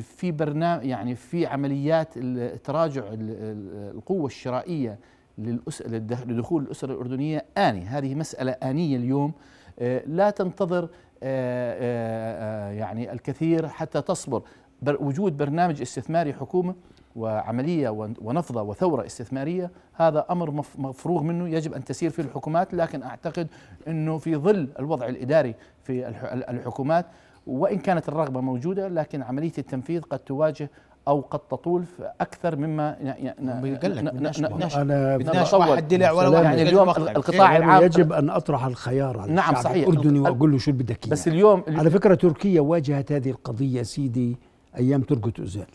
في 0.00 0.32
برنامج 0.32 0.84
يعني 0.84 1.14
في 1.14 1.46
عمليات 1.46 2.18
تراجع 2.64 3.02
القوة 3.12 4.26
الشرائية 4.26 4.98
لدخول 5.38 6.62
الأسر 6.62 6.90
الأردنية 6.90 7.44
آني. 7.58 7.84
هذه 7.84 8.14
مسألة 8.14 8.52
آنية 8.52 8.96
اليوم. 8.96 9.32
آه، 9.78 10.02
لا 10.06 10.30
تنتظر 10.30 10.88
آه، 11.22 12.70
يعني 12.70 13.12
الكثير 13.12 13.68
حتى 13.68 14.02
تصبر. 14.02 14.42
وجود 14.82 15.36
برنامج 15.36 15.80
استثماري 15.80 16.32
حكومة 16.32 16.74
وعملية 17.16 17.88
ونفضة 18.20 18.62
وثورة 18.62 19.06
استثمارية 19.06 19.70
هذا 19.92 20.26
أمر 20.30 20.50
مفروغ 20.78 21.22
منه 21.22 21.48
يجب 21.48 21.74
أن 21.74 21.84
تسير 21.84 22.10
فيه 22.10 22.22
الحكومات. 22.22 22.74
لكن 22.74 23.02
أعتقد 23.02 23.48
أنه 23.88 24.18
في 24.18 24.36
ظل 24.36 24.68
الوضع 24.78 25.06
الإداري 25.06 25.54
في 25.82 26.08
الحكومات 26.50 27.06
وإن 27.46 27.78
كانت 27.78 28.08
الرغبة 28.08 28.40
موجودة 28.40 28.88
لكن 28.88 29.22
عملية 29.22 29.52
التنفيذ 29.58 30.00
قد 30.00 30.18
تواجه 30.18 30.70
أو 31.08 31.20
قد 31.20 31.38
تطول 31.38 31.84
أكثر 32.20 32.56
مما 32.56 32.96
أنا 33.38 35.16
بدناش 35.16 35.54
واحد 35.54 35.88
دلع 35.88 36.12
ولا 36.12 36.42
يعني 36.42 36.62
اليوم 36.62 36.90
القطاع 36.90 37.56
العام 37.56 37.82
يجب 37.82 38.12
أن 38.12 38.30
أطرح 38.30 38.64
الخيار 38.64 39.20
على 39.20 39.32
نعم 39.32 39.54
صحيح. 39.54 39.88
الأردني 39.88 40.18
وأقول 40.20 40.52
له 40.52 40.58
شو 40.58 40.72
بدك 40.72 41.08
بس 41.08 41.28
اليوم 41.28 41.62
على 41.68 41.90
فكرة 41.90 42.14
تركيا 42.14 42.60
واجهت 42.60 43.12
هذه 43.12 43.30
القضية 43.30 43.82
سيدي 43.82 44.36
أيام 44.76 45.02
تركة 45.02 45.40
أوزيل 45.40 45.66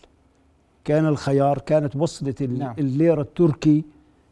كان 0.84 1.06
الخيار 1.06 1.58
كانت 1.58 1.96
وصلت 1.96 2.42
نعم. 2.42 2.74
الليرة 2.78 3.20
التركي 3.20 3.84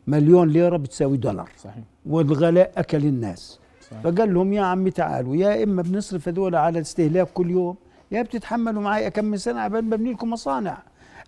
مليون 0.07 0.49
ليرة 0.49 0.77
بتساوي 0.77 1.17
دولار. 1.17 1.51
صحيح. 1.57 1.85
والغلاء 2.07 2.73
أكل 2.77 3.05
الناس. 3.05 3.61
فقال 4.05 4.35
لهم 4.35 4.53
يا 4.53 4.63
عمي 4.63 4.91
تعالوا 4.91 5.37
يا 5.37 5.65
إما 5.65 5.83
بنصرف 5.83 6.29
هذول 6.29 6.55
على 6.57 6.79
الاستهلاك 6.79 7.29
كل 7.35 7.51
يوم 7.51 7.77
يا 8.11 8.23
بتتحملوا 8.23 8.83
معي 8.83 9.11
كم 9.11 9.25
من 9.25 9.37
سنة 9.37 9.61
عبال 9.61 9.83
ببني 9.83 10.13
لكم 10.13 10.31
مصانع. 10.31 10.79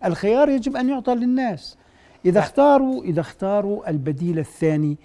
الخيار 0.05 0.49
يجب 0.49 0.77
أن 0.77 0.89
يعطى 0.89 1.15
للناس. 1.15 1.77
إذا 2.27 2.39
اختاروا 2.41 3.03
إذا 3.05 3.21
اختاروا 3.21 3.91
البديل 3.91 4.39
الثاني 4.39 4.97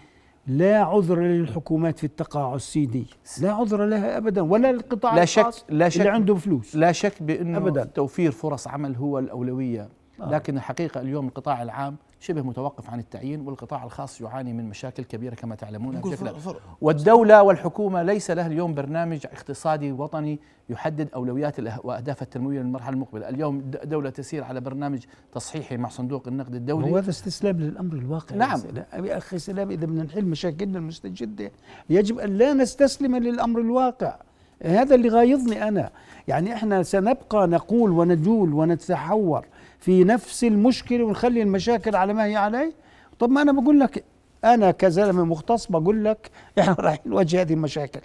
لا 0.48 0.84
عذر 0.84 1.20
للحكومات 1.20 2.00
في 2.00 2.04
التقاعس 2.04 2.78
دي 2.78 3.06
لا 3.42 3.52
عذر 3.52 3.86
لها 3.86 4.18
ابدا 4.18 4.42
ولا 4.42 4.72
للقطاع 4.72 5.16
لا 5.16 5.26
شك- 5.26 5.40
الخاص 5.40 5.66
لا 5.70 5.90
شك- 5.90 6.00
اللي 6.02 6.10
عنده 6.12 6.36
فلوس. 6.36 6.76
لا 6.76 6.92
شك 6.92 7.24
بأنه 7.24 7.58
أبداً. 7.58 7.84
توفير 7.84 8.32
فرص 8.32 8.68
عمل 8.68 8.96
هو 8.96 9.20
الأولوية. 9.20 9.90
لكن 10.20 10.58
الحقيقة 10.58 11.02
اليوم 11.02 11.28
القطاع 11.28 11.64
العام 11.64 11.96
شبه 12.20 12.42
متوقف 12.42 12.90
عن 12.90 13.00
التعيين 13.00 13.42
والقطاع 13.42 13.84
الخاص 13.84 14.22
يعاني 14.22 14.54
من 14.54 14.70
مشاكل 14.70 15.04
كبيرة 15.04 15.36
كما 15.36 15.56
تعلمون 15.56 16.02
بشكل 16.02 16.34
والدولة 16.82 17.44
والحكومة 17.44 18.04
ليس 18.04 18.32
لها 18.32 18.48
اليوم 18.48 18.74
برنامج 18.74 19.26
اقتصادي 19.26 19.92
وطني 19.92 20.40
يحدد 20.70 21.10
أولويات 21.16 21.60
وأهداف 21.86 22.22
التنموية 22.22 22.60
للمرحلة 22.60 22.94
المقبلة. 22.94 23.30
اليوم 23.30 23.72
دولة 23.84 24.10
تسير 24.10 24.44
على 24.44 24.62
برنامج 24.62 25.04
تصحيحي 25.34 25.78
مع 25.78 25.90
صندوق 25.90 26.28
النقد 26.28 26.52
هو 26.52 26.58
الدولي 26.58 27.00
هذا 27.00 27.10
استسلام 27.10 27.58
للأمر 27.58 27.94
الواقع. 27.94 28.36
نعم. 28.36 28.62
يا 28.94 29.18
أخي 29.18 29.40
سلام 29.40 29.72
إذا 29.72 29.86
بدنا 29.86 30.04
نحل 30.04 30.26
مشاكلنا 30.26 30.80
المستجدة 30.80 31.52
يجب 31.90 32.20
أن 32.20 32.38
لا 32.38 32.54
نستسلم 32.54 33.16
للأمر 33.16 33.60
الواقع. 33.60 34.16
هذا 34.64 34.96
اللي 34.96 35.10
غايظني 35.10 35.68
أنا. 35.68 35.90
يعني 36.28 36.54
إحنا 36.54 36.84
سنبقى 36.84 37.48
نقول 37.48 37.92
ونجول 37.92 38.54
ونتحور. 38.54 39.46
في 39.80 40.04
نفس 40.04 40.44
المشكلة 40.44 41.04
ونخلي 41.04 41.42
المشاكل 41.42 41.96
على 41.96 42.14
ما 42.14 42.26
هي 42.26 42.36
عليه. 42.36 42.74
طب 43.20 43.30
ما 43.30 43.42
أنا 43.42 43.52
بقول 43.52 43.80
لك 43.80 44.04
أنا 44.46 44.72
كزلمة 44.72 45.26
مختص 45.26 45.68
بقول 45.68 46.06
لك 46.06 46.32
إحنا 46.60 46.76
راح 46.80 47.06
نواجه 47.06 47.42
هذه 47.42 47.54
المشاكل. 47.54 48.00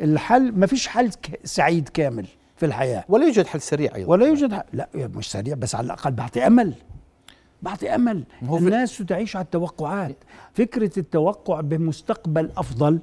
الحل 0.00 0.52
ما 0.52 0.66
فيش 0.66 0.88
حل 0.88 1.10
سعيد 1.44 1.88
كامل 1.88 2.26
في 2.56 2.66
الحياة. 2.66 3.04
ولا 3.08 3.24
يوجد 3.24 3.46
حل 3.46 3.60
سريع 3.60 3.94
أيضا. 3.94 4.10
ولا 4.10 4.26
يوجد 4.26 4.54
حل. 4.54 4.62
لا 4.72 4.88
مش 4.94 5.30
سريع 5.30 5.54
بس 5.54 5.74
على 5.74 5.84
الأقل 5.84 6.10
بعطي 6.10 6.46
أمل. 6.46 6.74
بعطي 7.62 7.94
أمل. 7.94 8.24
الناس 8.42 8.98
تعيش 8.98 9.36
على 9.36 9.44
التوقعات. 9.44 10.16
فكرة 10.54 10.98
التوقع 10.98 11.60
بمستقبل 11.60 12.50
أفضل 12.56 12.98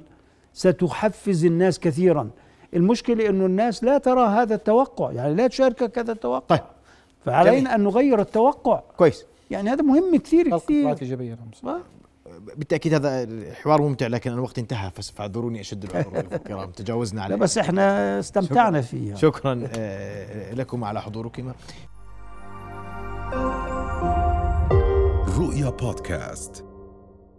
ستحفز 0.52 1.44
الناس 1.44 1.78
كثيرا. 1.78 2.30
المشكلة 2.74 3.28
إنه 3.28 3.46
الناس 3.46 3.84
لا 3.84 3.98
ترى 3.98 4.28
هذا 4.28 4.54
التوقع. 4.54 5.12
يعني 5.12 5.34
لا 5.34 5.46
تشاركك 5.46 5.98
هذا 5.98 6.12
التوقع. 6.12 6.56
طيب. 6.56 6.77
فعلينا 7.32 7.74
أن 7.74 7.84
نغير 7.84 8.20
التوقع. 8.20 8.82
كويس. 8.96 9.26
يعني 9.50 9.70
هذا 9.70 9.82
مهم 9.82 10.16
كثير 10.16 10.58
كثير. 10.58 10.84
نعم. 10.84 11.74
آه. 11.74 11.80
بالتأكيد 12.56 12.94
هذا 12.94 13.22
الحوار 13.22 13.82
ممتع 13.82 14.06
لكن 14.06 14.32
الوقت 14.32 14.58
انتهى 14.58 14.90
فاعذروني 14.90 15.60
أشد 15.60 15.84
العذر 15.84 16.18
الكرام 16.32 16.70
تجاوزنا 16.80 17.22
عليه. 17.22 17.34
لا 17.34 17.40
بس 17.40 17.58
إحنا 17.58 18.18
استمتعنا 18.18 18.80
فيها. 18.80 19.16
شكرا 19.16 19.68
آه، 19.76 20.54
لكم 20.54 20.84
على 20.84 21.02
حضوركم. 21.02 21.52
رؤيا 25.38 25.70
بودكاست. 25.70 26.67